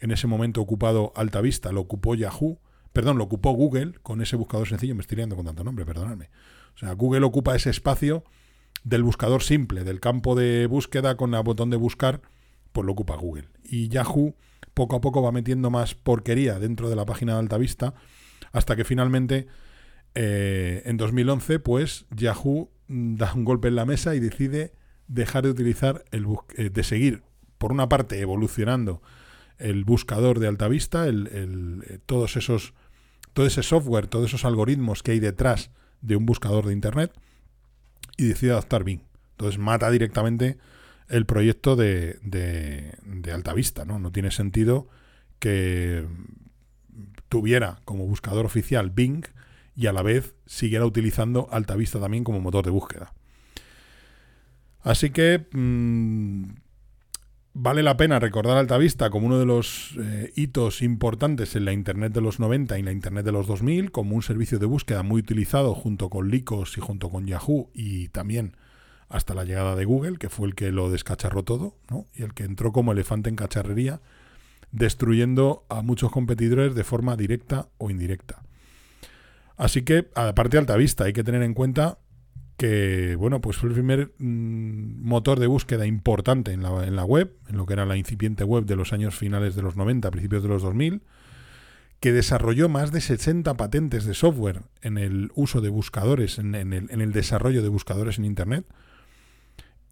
en 0.00 0.10
ese 0.10 0.26
momento 0.26 0.60
ocupado 0.60 1.12
Altavista, 1.16 1.72
lo 1.72 1.80
ocupó 1.80 2.14
Yahoo, 2.14 2.60
perdón, 2.92 3.18
lo 3.18 3.24
ocupó 3.24 3.52
Google 3.52 3.94
con 4.02 4.22
ese 4.22 4.36
buscador 4.36 4.68
sencillo, 4.68 4.94
me 4.94 5.02
estoy 5.02 5.16
liando 5.16 5.36
con 5.36 5.46
tanto 5.46 5.64
nombre, 5.64 5.84
perdonadme. 5.84 6.30
O 6.74 6.78
sea, 6.78 6.92
Google 6.92 7.24
ocupa 7.24 7.56
ese 7.56 7.70
espacio 7.70 8.24
del 8.84 9.02
buscador 9.02 9.42
simple, 9.42 9.84
del 9.84 10.00
campo 10.00 10.34
de 10.34 10.66
búsqueda 10.66 11.16
con 11.16 11.34
el 11.34 11.42
botón 11.42 11.70
de 11.70 11.76
buscar 11.76 12.22
pues 12.72 12.86
lo 12.86 12.92
ocupa 12.92 13.16
Google. 13.16 13.48
Y 13.64 13.88
Yahoo 13.88 14.34
poco 14.74 14.96
a 14.96 15.00
poco 15.00 15.22
va 15.22 15.32
metiendo 15.32 15.70
más 15.70 15.94
porquería 15.94 16.58
dentro 16.58 16.88
de 16.88 16.96
la 16.96 17.04
página 17.04 17.34
de 17.34 17.40
Altavista 17.40 17.94
hasta 18.52 18.76
que 18.76 18.84
finalmente 18.84 19.48
eh, 20.14 20.82
en 20.84 20.96
2011 20.96 21.58
pues 21.58 22.06
Yahoo 22.10 22.70
da 22.86 23.32
un 23.34 23.44
golpe 23.44 23.68
en 23.68 23.76
la 23.76 23.84
mesa 23.84 24.14
y 24.14 24.20
decide 24.20 24.72
dejar 25.08 25.44
de 25.44 25.50
utilizar 25.50 26.04
el 26.12 26.26
eh, 26.56 26.70
de 26.70 26.84
seguir 26.84 27.22
por 27.58 27.72
una 27.72 27.88
parte 27.88 28.20
evolucionando 28.20 29.02
el 29.58 29.84
buscador 29.84 30.38
de 30.38 30.48
Altavista, 30.48 31.06
el, 31.06 31.82
eh, 31.88 31.98
todos 32.06 32.36
esos 32.36 32.74
todo 33.32 33.46
ese 33.46 33.62
software, 33.62 34.08
todos 34.08 34.26
esos 34.26 34.44
algoritmos 34.44 35.02
que 35.02 35.12
hay 35.12 35.20
detrás 35.20 35.70
de 36.00 36.16
un 36.16 36.26
buscador 36.26 36.66
de 36.66 36.72
internet 36.72 37.12
y 38.16 38.26
decide 38.26 38.50
adaptar 38.50 38.82
Bing. 38.82 39.02
Entonces 39.32 39.58
mata 39.58 39.90
directamente 39.90 40.58
el 41.08 41.24
proyecto 41.24 41.76
de, 41.76 42.18
de, 42.22 43.32
Altavista. 43.32 43.84
¿no? 43.84 43.98
no 43.98 44.10
tiene 44.10 44.32
sentido 44.32 44.88
que 45.38 46.04
tuviera 47.28 47.80
como 47.84 48.06
buscador 48.06 48.44
oficial 48.44 48.90
Bing 48.90 49.24
y 49.76 49.86
a 49.86 49.92
la 49.92 50.02
vez 50.02 50.34
siguiera 50.46 50.84
utilizando 50.84 51.48
Altavista 51.52 52.00
también 52.00 52.24
como 52.24 52.40
motor 52.40 52.64
de 52.64 52.72
búsqueda. 52.72 53.14
Así 54.80 55.10
que 55.10 55.46
mm, 55.52 56.44
vale 57.60 57.82
la 57.82 57.96
pena 57.96 58.20
recordar 58.20 58.56
Altavista 58.56 59.10
como 59.10 59.26
uno 59.26 59.38
de 59.38 59.46
los 59.46 59.96
eh, 60.00 60.32
hitos 60.36 60.80
importantes 60.80 61.56
en 61.56 61.64
la 61.64 61.72
Internet 61.72 62.12
de 62.12 62.20
los 62.20 62.38
90 62.38 62.78
y 62.78 62.82
la 62.82 62.92
Internet 62.92 63.24
de 63.24 63.32
los 63.32 63.48
2000, 63.48 63.90
como 63.90 64.14
un 64.14 64.22
servicio 64.22 64.60
de 64.60 64.66
búsqueda 64.66 65.02
muy 65.02 65.20
utilizado 65.20 65.74
junto 65.74 66.08
con 66.08 66.28
Lycos 66.28 66.78
y 66.78 66.80
junto 66.80 67.10
con 67.10 67.26
Yahoo 67.26 67.68
y 67.74 68.08
también 68.08 68.56
hasta 69.08 69.34
la 69.34 69.44
llegada 69.44 69.74
de 69.74 69.84
Google, 69.84 70.18
que 70.18 70.28
fue 70.28 70.46
el 70.46 70.54
que 70.54 70.70
lo 70.70 70.88
descacharró 70.88 71.42
todo, 71.42 71.74
¿no? 71.90 72.06
y 72.14 72.22
el 72.22 72.32
que 72.32 72.44
entró 72.44 72.72
como 72.72 72.92
elefante 72.92 73.28
en 73.28 73.36
cacharrería, 73.36 74.00
destruyendo 74.70 75.64
a 75.68 75.82
muchos 75.82 76.12
competidores 76.12 76.76
de 76.76 76.84
forma 76.84 77.16
directa 77.16 77.68
o 77.78 77.90
indirecta. 77.90 78.42
Así 79.56 79.82
que, 79.82 80.08
aparte 80.14 80.56
de 80.56 80.60
Altavista, 80.60 81.04
hay 81.04 81.12
que 81.12 81.24
tener 81.24 81.42
en 81.42 81.54
cuenta 81.54 81.98
que, 82.58 83.14
bueno, 83.14 83.40
pues 83.40 83.56
fue 83.56 83.68
el 83.68 83.74
primer 83.74 84.12
mm, 84.18 85.06
motor 85.06 85.38
de 85.38 85.46
búsqueda 85.46 85.86
importante 85.86 86.52
en 86.52 86.62
la, 86.62 86.84
en 86.84 86.96
la 86.96 87.04
web, 87.04 87.32
en 87.48 87.56
lo 87.56 87.64
que 87.64 87.72
era 87.74 87.86
la 87.86 87.96
incipiente 87.96 88.42
web 88.42 88.66
de 88.66 88.74
los 88.74 88.92
años 88.92 89.16
finales 89.16 89.54
de 89.54 89.62
los 89.62 89.76
90, 89.76 90.10
principios 90.10 90.42
de 90.42 90.48
los 90.48 90.62
2000, 90.62 91.00
que 92.00 92.12
desarrolló 92.12 92.68
más 92.68 92.90
de 92.90 93.00
60 93.00 93.56
patentes 93.56 94.04
de 94.04 94.12
software 94.12 94.62
en 94.82 94.98
el 94.98 95.30
uso 95.36 95.60
de 95.60 95.68
buscadores, 95.68 96.38
en, 96.40 96.56
el, 96.56 96.72
en 96.72 97.00
el 97.00 97.12
desarrollo 97.12 97.62
de 97.62 97.68
buscadores 97.68 98.18
en 98.18 98.24
Internet, 98.24 98.66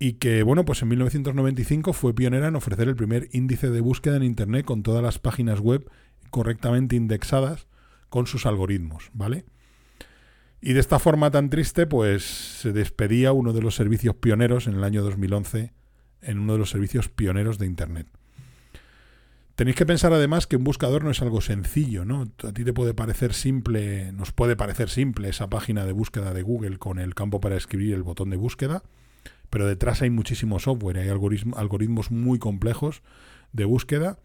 y 0.00 0.14
que, 0.14 0.42
bueno, 0.42 0.64
pues 0.64 0.82
en 0.82 0.88
1995 0.88 1.92
fue 1.92 2.14
pionera 2.14 2.48
en 2.48 2.56
ofrecer 2.56 2.88
el 2.88 2.96
primer 2.96 3.28
índice 3.30 3.70
de 3.70 3.80
búsqueda 3.80 4.16
en 4.16 4.24
Internet 4.24 4.66
con 4.66 4.82
todas 4.82 5.04
las 5.04 5.20
páginas 5.20 5.60
web 5.60 5.88
correctamente 6.30 6.96
indexadas 6.96 7.68
con 8.08 8.26
sus 8.26 8.44
algoritmos, 8.44 9.10
¿vale? 9.14 9.44
Y 10.60 10.72
de 10.72 10.80
esta 10.80 10.98
forma 10.98 11.30
tan 11.30 11.50
triste, 11.50 11.86
pues 11.86 12.24
se 12.24 12.72
despedía 12.72 13.32
uno 13.32 13.52
de 13.52 13.62
los 13.62 13.74
servicios 13.74 14.16
pioneros 14.16 14.66
en 14.66 14.74
el 14.74 14.84
año 14.84 15.02
2011, 15.02 15.72
en 16.22 16.38
uno 16.38 16.54
de 16.54 16.58
los 16.58 16.70
servicios 16.70 17.08
pioneros 17.08 17.58
de 17.58 17.66
Internet. 17.66 18.08
Tenéis 19.56 19.76
que 19.76 19.86
pensar 19.86 20.12
además 20.12 20.46
que 20.46 20.56
un 20.56 20.64
buscador 20.64 21.02
no 21.02 21.10
es 21.10 21.22
algo 21.22 21.40
sencillo, 21.40 22.04
¿no? 22.04 22.30
A 22.44 22.52
ti 22.52 22.62
te 22.62 22.74
puede 22.74 22.92
parecer 22.92 23.32
simple, 23.32 24.12
nos 24.12 24.30
puede 24.30 24.54
parecer 24.54 24.90
simple 24.90 25.30
esa 25.30 25.48
página 25.48 25.86
de 25.86 25.92
búsqueda 25.92 26.34
de 26.34 26.42
Google 26.42 26.78
con 26.78 26.98
el 26.98 27.14
campo 27.14 27.40
para 27.40 27.56
escribir 27.56 27.94
el 27.94 28.02
botón 28.02 28.28
de 28.28 28.36
búsqueda, 28.36 28.82
pero 29.48 29.66
detrás 29.66 30.02
hay 30.02 30.10
muchísimo 30.10 30.58
software, 30.58 30.98
hay 30.98 31.08
algoritmos 31.08 32.10
muy 32.10 32.38
complejos 32.38 33.02
de 33.52 33.64
búsqueda 33.64 34.18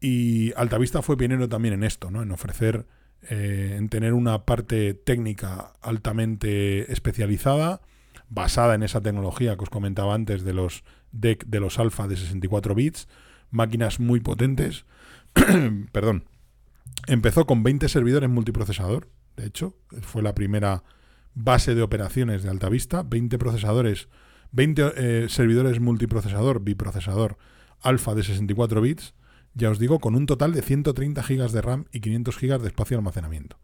y 0.00 0.52
Altavista 0.54 1.02
fue 1.02 1.16
pionero 1.16 1.48
también 1.48 1.74
en 1.74 1.82
esto, 1.82 2.12
¿no? 2.12 2.22
En 2.22 2.30
ofrecer, 2.30 2.86
eh, 3.28 3.76
en 3.76 3.88
tener 3.88 4.14
una 4.14 4.44
parte 4.44 4.94
técnica 4.94 5.74
altamente 5.82 6.90
especializada, 6.92 7.80
basada 8.28 8.74
en 8.74 8.82
esa 8.82 9.00
tecnología 9.00 9.56
que 9.56 9.64
os 9.64 9.70
comentaba 9.70 10.14
antes 10.14 10.44
de 10.44 10.52
los 10.52 10.84
DEC 11.12 11.44
de 11.46 11.60
los 11.60 11.78
alfa 11.78 12.08
de 12.08 12.16
64 12.16 12.74
bits, 12.74 13.08
máquinas 13.50 14.00
muy 14.00 14.20
potentes. 14.20 14.84
Perdón. 15.92 16.24
Empezó 17.06 17.46
con 17.46 17.62
20 17.62 17.88
servidores 17.88 18.28
multiprocesador, 18.28 19.08
de 19.36 19.46
hecho, 19.46 19.74
fue 20.02 20.22
la 20.22 20.34
primera 20.34 20.82
base 21.34 21.74
de 21.74 21.82
operaciones 21.82 22.42
de 22.42 22.50
Altavista, 22.50 23.02
20 23.02 23.38
procesadores 23.38 24.08
20 24.52 24.92
eh, 24.96 25.28
servidores 25.28 25.80
multiprocesador, 25.80 26.60
biprocesador, 26.60 27.36
alfa 27.80 28.14
de 28.14 28.22
64 28.22 28.80
bits, 28.80 29.14
ya 29.54 29.70
os 29.70 29.78
digo, 29.78 29.98
con 29.98 30.14
un 30.14 30.26
total 30.26 30.52
de 30.52 30.62
130 30.62 31.22
GB 31.22 31.50
de 31.50 31.60
RAM 31.60 31.86
y 31.92 32.00
500 32.00 32.38
GB 32.38 32.58
de 32.60 32.68
espacio 32.68 32.96
de 32.96 32.98
almacenamiento. 33.00 33.58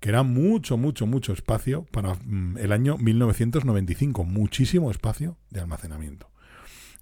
Que 0.00 0.08
era 0.08 0.22
mucho, 0.22 0.78
mucho, 0.78 1.06
mucho 1.06 1.32
espacio 1.32 1.86
para 1.90 2.14
mm, 2.14 2.56
el 2.58 2.72
año 2.72 2.96
1995. 2.96 4.24
Muchísimo 4.24 4.90
espacio 4.90 5.36
de 5.50 5.60
almacenamiento. 5.60 6.30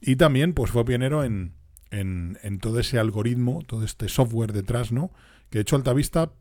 Y 0.01 0.17
también, 0.17 0.53
pues 0.53 0.71
fue 0.71 0.85
pionero 0.85 1.23
en, 1.25 1.55
en, 1.91 2.59
todo 2.61 2.81
ese 2.81 2.99
algoritmo, 2.99 3.63
todo 3.67 3.85
este 3.85 4.09
software 4.09 4.53
detrás, 4.53 4.93
¿no? 4.93 5.13
Que 5.51 5.59
de 5.59 5.63
hecho 5.63 5.77
Altavista, 5.77 6.33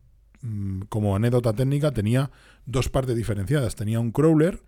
mm, 0.41 0.81
como 0.89 1.15
anécdota 1.15 1.53
técnica, 1.53 1.91
tenía 1.91 2.31
dos 2.65 2.89
partes 2.89 3.15
diferenciadas. 3.15 3.75
Tenía 3.75 3.99
un 3.99 4.11
crawler, 4.11 4.63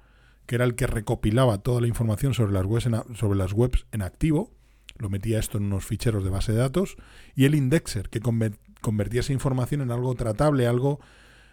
que 0.46 0.56
era 0.56 0.66
el 0.66 0.76
que 0.76 0.88
recopilaba 0.88 1.60
toda 1.60 1.82
la 1.82 1.88
información 1.88 2.36
sobre 2.36 2.54
las 2.54 2.66
webs 2.66 2.88
sobre 3.16 3.38
las 3.38 3.54
webs 3.54 3.88
en 3.92 4.04
activo, 4.04 4.52
lo 5.00 5.10
metía 5.10 5.40
esto 5.40 5.58
en 5.58 5.66
unos 5.66 5.86
ficheros 5.86 6.24
de 6.24 6.30
base 6.30 6.52
de 6.52 6.60
datos, 6.60 6.98
y 7.36 7.46
el 7.46 7.56
indexer, 7.56 8.10
que 8.10 8.20
convertía 8.20 9.22
esa 9.22 9.34
información 9.34 9.82
en 9.82 9.92
algo 9.92 10.14
tratable, 10.14 10.68
algo, 10.68 11.00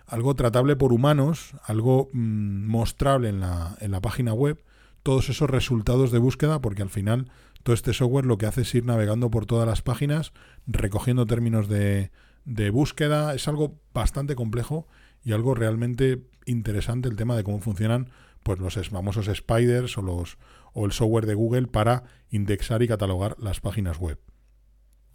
algo 0.07 0.35
tratable 0.35 0.77
por 0.77 0.93
humanos, 0.93 1.55
algo 1.65 2.11
mm, 2.13 2.67
mostrable 2.67 3.31
en 3.31 3.41
la, 3.41 3.77
en 3.81 3.93
la 3.93 4.01
página 4.01 4.35
web, 4.35 4.63
todos 5.03 5.29
esos 5.29 5.49
resultados 5.49 6.11
de 6.11 6.19
búsqueda, 6.19 6.61
porque 6.61 6.83
al 6.83 6.91
final 6.91 7.31
todo 7.63 7.75
este 7.75 7.95
software 7.95 8.27
lo 8.27 8.39
que 8.39 8.47
hace 8.47 8.63
es 8.63 8.75
ir 8.75 8.85
navegando 8.85 9.31
por 9.31 9.47
todas 9.47 9.67
las 9.67 9.83
páginas, 9.83 10.33
recogiendo 10.67 11.27
términos 11.27 11.69
de, 11.69 12.11
de 12.45 12.71
búsqueda, 12.71 13.35
es 13.35 13.47
algo 13.49 13.79
bastante 13.93 14.35
complejo 14.35 14.87
y 15.25 15.33
algo 15.33 15.55
realmente 15.55 16.23
interesante 16.47 17.09
el 17.09 17.17
tema 17.17 17.37
de 17.37 17.45
cómo 17.45 17.61
funcionan 17.61 18.11
pues 18.47 18.61
los 18.61 18.89
famosos 18.89 19.27
spiders 19.35 19.99
o, 19.99 20.03
los, 20.03 20.39
o 20.73 20.87
el 20.87 20.93
software 20.93 21.27
de 21.27 21.35
Google 21.35 21.67
para 21.67 22.05
indexar 22.31 22.81
y 22.81 22.87
catalogar 22.87 23.35
las 23.41 23.61
páginas 23.61 23.99
web. 23.99 24.21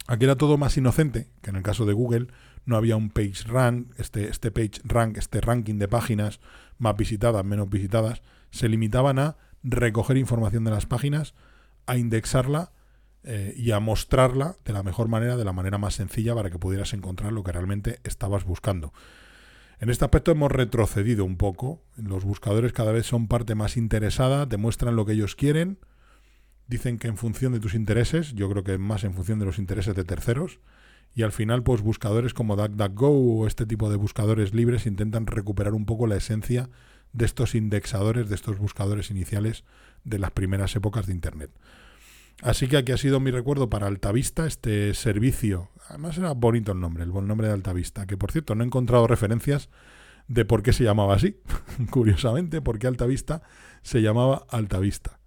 Aquí 0.06 0.24
era 0.24 0.36
todo 0.36 0.58
más 0.58 0.76
inocente, 0.76 1.30
que 1.40 1.48
en 1.48 1.56
el 1.56 1.62
caso 1.62 1.86
de 1.86 1.94
Google 1.94 2.26
no 2.66 2.76
había 2.76 2.96
un 2.96 3.08
page 3.08 3.44
rank, 3.46 3.98
este, 3.98 4.28
este 4.28 4.50
page 4.50 4.82
rank, 4.84 5.16
este 5.16 5.40
ranking 5.40 5.78
de 5.78 5.88
páginas 5.88 6.40
más 6.76 6.94
visitadas, 6.94 7.42
menos 7.42 7.70
visitadas, 7.70 8.20
se 8.50 8.68
limitaban 8.68 9.18
a 9.18 9.38
recoger 9.62 10.18
información 10.18 10.64
de 10.64 10.72
las 10.72 10.84
páginas, 10.84 11.34
a 11.86 11.96
indexarla 11.96 12.72
eh, 13.24 13.54
y 13.56 13.70
a 13.70 13.80
mostrarla 13.80 14.56
de 14.66 14.74
la 14.74 14.82
mejor 14.82 15.08
manera, 15.08 15.38
de 15.38 15.44
la 15.46 15.54
manera 15.54 15.78
más 15.78 15.94
sencilla 15.94 16.34
para 16.34 16.50
que 16.50 16.58
pudieras 16.58 16.92
encontrar 16.92 17.32
lo 17.32 17.44
que 17.44 17.52
realmente 17.52 17.98
estabas 18.04 18.44
buscando. 18.44 18.92
En 19.82 19.90
este 19.90 20.04
aspecto 20.04 20.30
hemos 20.30 20.52
retrocedido 20.52 21.24
un 21.24 21.36
poco. 21.36 21.82
Los 21.96 22.22
buscadores 22.22 22.72
cada 22.72 22.92
vez 22.92 23.04
son 23.04 23.26
parte 23.26 23.56
más 23.56 23.76
interesada, 23.76 24.46
demuestran 24.46 24.94
lo 24.94 25.04
que 25.04 25.14
ellos 25.14 25.34
quieren, 25.34 25.80
dicen 26.68 27.00
que 27.00 27.08
en 27.08 27.16
función 27.16 27.52
de 27.52 27.58
tus 27.58 27.74
intereses, 27.74 28.32
yo 28.34 28.48
creo 28.48 28.62
que 28.62 28.78
más 28.78 29.02
en 29.02 29.12
función 29.12 29.40
de 29.40 29.44
los 29.44 29.58
intereses 29.58 29.96
de 29.96 30.04
terceros, 30.04 30.60
y 31.16 31.24
al 31.24 31.32
final 31.32 31.64
pues 31.64 31.82
buscadores 31.82 32.32
como 32.32 32.54
DuckDuckGo 32.54 33.08
o 33.08 33.46
este 33.48 33.66
tipo 33.66 33.90
de 33.90 33.96
buscadores 33.96 34.54
libres 34.54 34.86
intentan 34.86 35.26
recuperar 35.26 35.74
un 35.74 35.84
poco 35.84 36.06
la 36.06 36.14
esencia 36.14 36.70
de 37.12 37.24
estos 37.24 37.56
indexadores, 37.56 38.28
de 38.28 38.36
estos 38.36 38.58
buscadores 38.58 39.10
iniciales 39.10 39.64
de 40.04 40.20
las 40.20 40.30
primeras 40.30 40.76
épocas 40.76 41.08
de 41.08 41.14
Internet. 41.14 41.50
Así 42.42 42.66
que 42.66 42.76
aquí 42.76 42.90
ha 42.90 42.96
sido 42.96 43.20
mi 43.20 43.30
recuerdo 43.30 43.70
para 43.70 43.86
Altavista, 43.86 44.46
este 44.46 44.94
servicio. 44.94 45.70
Además 45.88 46.18
era 46.18 46.32
bonito 46.32 46.72
el 46.72 46.80
nombre, 46.80 47.04
el 47.04 47.10
buen 47.12 47.28
nombre 47.28 47.46
de 47.46 47.52
Altavista, 47.52 48.04
que 48.04 48.16
por 48.16 48.32
cierto 48.32 48.56
no 48.56 48.64
he 48.64 48.66
encontrado 48.66 49.06
referencias 49.06 49.70
de 50.26 50.44
por 50.44 50.64
qué 50.64 50.72
se 50.72 50.82
llamaba 50.82 51.14
así. 51.14 51.36
Curiosamente, 51.90 52.60
por 52.60 52.80
qué 52.80 52.88
Altavista 52.88 53.42
se 53.82 54.02
llamaba 54.02 54.44
Altavista. 54.48 55.20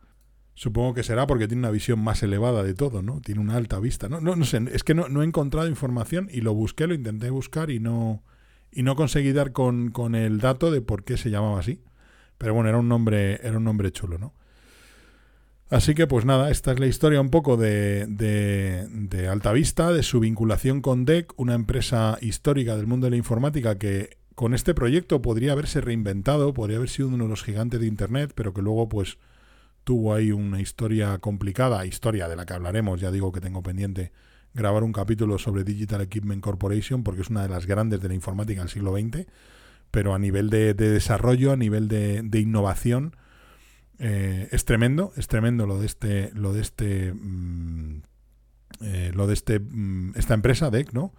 Supongo 0.56 0.94
que 0.94 1.04
será 1.04 1.26
porque 1.26 1.48
tiene 1.48 1.62
una 1.62 1.72
visión 1.72 2.00
más 2.00 2.22
elevada 2.22 2.64
de 2.64 2.74
todo, 2.74 3.02
¿no? 3.02 3.22
Tiene 3.22 3.40
una 3.40 3.56
alta 3.56 3.80
vista. 3.80 4.10
No, 4.10 4.20
no, 4.20 4.36
no 4.36 4.44
sé, 4.44 4.62
es 4.74 4.84
que 4.84 4.94
no, 4.94 5.08
no, 5.08 5.22
he 5.22 5.26
encontrado 5.26 5.70
información 5.70 6.28
y 6.30 6.42
lo 6.42 6.54
busqué, 6.54 6.86
lo 6.86 6.94
intenté 6.94 7.30
buscar 7.30 7.70
y 7.70 7.80
no, 7.80 8.24
y 8.72 8.84
no 8.84 8.98
conseguí 8.98 9.32
dar 9.32 9.54
con, 9.54 9.92
con 9.92 10.16
el 10.16 10.40
dato 10.40 10.70
de 10.70 10.82
por 10.82 11.06
qué 11.06 11.16
se 11.16 11.30
llamaba 11.30 11.60
así. 11.60 11.82
Pero 12.38 12.54
bueno, 12.54 12.68
era 12.68 12.78
un 12.78 12.90
nombre, 12.90 13.40
era 13.42 13.58
un 13.58 13.64
nombre 13.64 13.92
chulo, 13.92 14.18
¿no? 14.18 14.34
Así 15.70 15.96
que 15.96 16.06
pues 16.06 16.26
nada, 16.26 16.52
esta 16.52 16.74
es 16.74 16.80
la 16.80 16.86
historia 16.86 17.20
un 17.20 17.30
poco 17.30 17.58
de, 17.58 18.06
de, 18.08 18.88
de 18.88 19.28
Altavista, 19.28 19.92
de 19.92 20.04
su 20.04 20.20
vinculación 20.20 20.82
con 20.82 21.06
DEC, 21.06 21.34
una 21.38 21.56
empresa 21.56 22.20
histórica 22.22 22.78
del 22.78 22.86
mundo 22.86 23.08
de 23.08 23.12
la 23.12 23.18
informática 23.18 23.80
que 23.80 24.18
con 24.36 24.54
este 24.54 24.76
proyecto 24.76 25.22
podría 25.22 25.54
haberse 25.54 25.82
reinventado, 25.82 26.54
podría 26.54 26.78
haber 26.78 26.90
sido 26.90 27.08
uno 27.08 27.24
de 27.24 27.30
los 27.30 27.44
gigantes 27.44 27.80
de 27.80 27.88
Internet, 27.88 28.34
pero 28.36 28.54
que 28.54 28.62
luego 28.62 28.88
pues 28.90 29.18
tuvo 29.84 30.14
ahí 30.14 30.32
una 30.32 30.62
historia 30.62 31.18
complicada, 31.18 31.86
historia 31.86 32.28
de 32.28 32.36
la 32.36 32.46
que 32.46 32.54
hablaremos, 32.54 33.02
ya 33.02 33.12
digo 33.12 33.32
que 33.32 33.42
tengo 33.42 33.64
pendiente 33.64 34.12
grabar 34.54 34.84
un 34.84 34.94
capítulo 34.94 35.38
sobre 35.40 35.64
Digital 35.64 36.02
Equipment 36.02 36.44
Corporation 36.44 37.04
porque 37.04 37.22
es 37.22 37.30
una 37.30 37.44
de 37.44 37.50
las 37.50 37.66
grandes 37.66 38.02
de 38.02 38.08
la 38.08 38.14
informática 38.14 38.62
del 38.62 38.70
siglo 38.70 38.96
XX, 38.96 39.26
pero 39.90 40.14
a 40.14 40.20
nivel 40.20 40.50
de, 40.50 40.74
desarrollo, 40.74 41.52
a 41.52 41.58
nivel 41.58 41.88
de, 41.88 42.22
de 42.22 42.40
innovación, 42.40 43.16
eh, 44.00 44.48
es 44.52 44.66
tremendo, 44.66 45.14
es 45.16 45.28
tremendo 45.28 45.66
lo 45.66 45.80
de 45.80 45.86
este, 45.86 46.32
lo 46.34 46.54
de 46.54 46.62
este, 46.62 47.14
mm, 47.14 48.02
eh, 48.82 49.12
lo 49.14 49.28
de 49.28 49.34
este, 49.34 49.60
mm, 49.60 50.14
esta 50.16 50.34
empresa, 50.34 50.70
DEC, 50.70 50.94
¿no? 50.94 51.14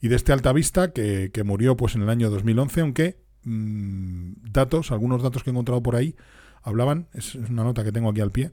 Y 0.00 0.08
de 0.08 0.16
este 0.16 0.32
Altavista 0.32 0.92
que, 0.92 1.30
que 1.32 1.44
murió 1.44 1.76
pues 1.76 1.94
en 1.94 2.02
el 2.02 2.10
año 2.10 2.30
2011, 2.30 2.80
aunque 2.80 3.18
mm, 3.44 4.32
datos, 4.50 4.90
algunos 4.90 5.22
datos 5.22 5.42
que 5.42 5.50
he 5.50 5.52
encontrado 5.52 5.82
por 5.82 5.96
ahí, 5.96 6.16
hablaban, 6.66 7.08
es, 7.12 7.36
una 7.36 7.62
nota 7.62 7.84
que 7.84 7.92
tengo 7.92 8.10
aquí 8.10 8.20
al 8.20 8.32
pie, 8.32 8.52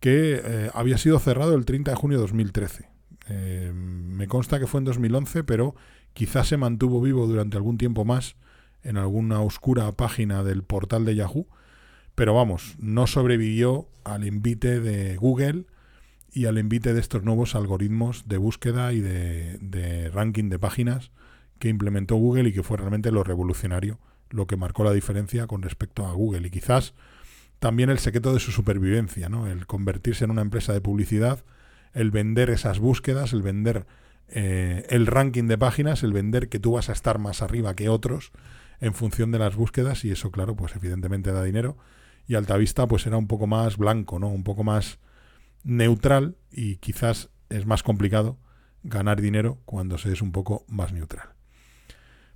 que 0.00 0.40
eh, 0.44 0.70
había 0.74 0.98
sido 0.98 1.18
cerrado 1.20 1.54
el 1.54 1.64
30 1.64 1.92
de 1.92 1.96
junio 1.96 2.18
de 2.18 2.22
2013. 2.22 2.88
Eh, 3.28 3.72
me 3.74 4.26
consta 4.26 4.58
que 4.58 4.66
fue 4.66 4.78
en 4.78 4.84
2011, 4.84 5.44
pero 5.44 5.76
quizás 6.14 6.48
se 6.48 6.56
mantuvo 6.56 7.00
vivo 7.00 7.26
durante 7.26 7.56
algún 7.56 7.78
tiempo 7.78 8.04
más 8.04 8.36
en 8.82 8.96
alguna 8.96 9.40
oscura 9.40 9.90
página 9.92 10.42
del 10.42 10.64
portal 10.64 11.04
de 11.04 11.14
Yahoo. 11.14 11.46
Pero 12.18 12.34
vamos, 12.34 12.74
no 12.80 13.06
sobrevivió 13.06 13.88
al 14.02 14.26
invite 14.26 14.80
de 14.80 15.16
Google 15.18 15.66
y 16.32 16.46
al 16.46 16.58
invite 16.58 16.92
de 16.92 16.98
estos 16.98 17.22
nuevos 17.22 17.54
algoritmos 17.54 18.26
de 18.26 18.38
búsqueda 18.38 18.92
y 18.92 18.98
de, 19.00 19.56
de 19.60 20.10
ranking 20.10 20.48
de 20.48 20.58
páginas 20.58 21.12
que 21.60 21.68
implementó 21.68 22.16
Google 22.16 22.48
y 22.48 22.52
que 22.52 22.64
fue 22.64 22.76
realmente 22.76 23.12
lo 23.12 23.22
revolucionario, 23.22 24.00
lo 24.30 24.48
que 24.48 24.56
marcó 24.56 24.82
la 24.82 24.92
diferencia 24.92 25.46
con 25.46 25.62
respecto 25.62 26.06
a 26.06 26.12
Google. 26.12 26.48
Y 26.48 26.50
quizás 26.50 26.92
también 27.60 27.88
el 27.88 28.00
secreto 28.00 28.34
de 28.34 28.40
su 28.40 28.50
supervivencia, 28.50 29.28
¿no? 29.28 29.46
El 29.46 29.68
convertirse 29.68 30.24
en 30.24 30.32
una 30.32 30.42
empresa 30.42 30.72
de 30.72 30.80
publicidad, 30.80 31.44
el 31.92 32.10
vender 32.10 32.50
esas 32.50 32.80
búsquedas, 32.80 33.32
el 33.32 33.42
vender 33.42 33.86
eh, 34.26 34.86
el 34.90 35.06
ranking 35.06 35.44
de 35.44 35.56
páginas, 35.56 36.02
el 36.02 36.12
vender 36.12 36.48
que 36.48 36.58
tú 36.58 36.72
vas 36.72 36.88
a 36.88 36.94
estar 36.94 37.20
más 37.20 37.42
arriba 37.42 37.76
que 37.76 37.88
otros 37.88 38.32
en 38.80 38.92
función 38.92 39.30
de 39.30 39.38
las 39.38 39.54
búsquedas 39.54 40.04
y 40.04 40.10
eso, 40.10 40.32
claro, 40.32 40.56
pues 40.56 40.74
evidentemente 40.74 41.30
da 41.30 41.44
dinero. 41.44 41.76
Y 42.28 42.36
Altavista 42.36 42.86
pues 42.86 43.06
era 43.06 43.16
un 43.16 43.26
poco 43.26 43.48
más 43.48 43.76
blanco, 43.76 44.20
¿no? 44.20 44.28
Un 44.28 44.44
poco 44.44 44.62
más 44.62 45.00
neutral 45.64 46.36
y 46.52 46.76
quizás 46.76 47.30
es 47.48 47.66
más 47.66 47.82
complicado 47.82 48.38
ganar 48.84 49.20
dinero 49.20 49.58
cuando 49.64 49.98
se 49.98 50.12
es 50.12 50.22
un 50.22 50.30
poco 50.30 50.64
más 50.68 50.92
neutral. 50.92 51.30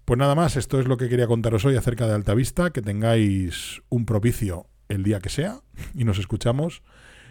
Pues 0.04 0.18
nada 0.18 0.34
más, 0.34 0.56
esto 0.56 0.80
es 0.80 0.88
lo 0.88 0.96
que 0.96 1.08
quería 1.08 1.28
contaros 1.28 1.64
hoy 1.64 1.76
acerca 1.76 2.08
de 2.08 2.14
Altavista, 2.14 2.70
que 2.70 2.82
tengáis 2.82 3.82
un 3.88 4.04
propicio 4.04 4.66
el 4.88 5.04
día 5.04 5.20
que 5.20 5.28
sea 5.28 5.60
y 5.94 6.04
nos 6.04 6.18
escuchamos 6.18 6.82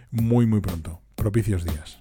muy 0.09 0.45
muy 0.45 0.61
pronto. 0.61 1.01
Propicios 1.15 1.65
días. 1.65 2.00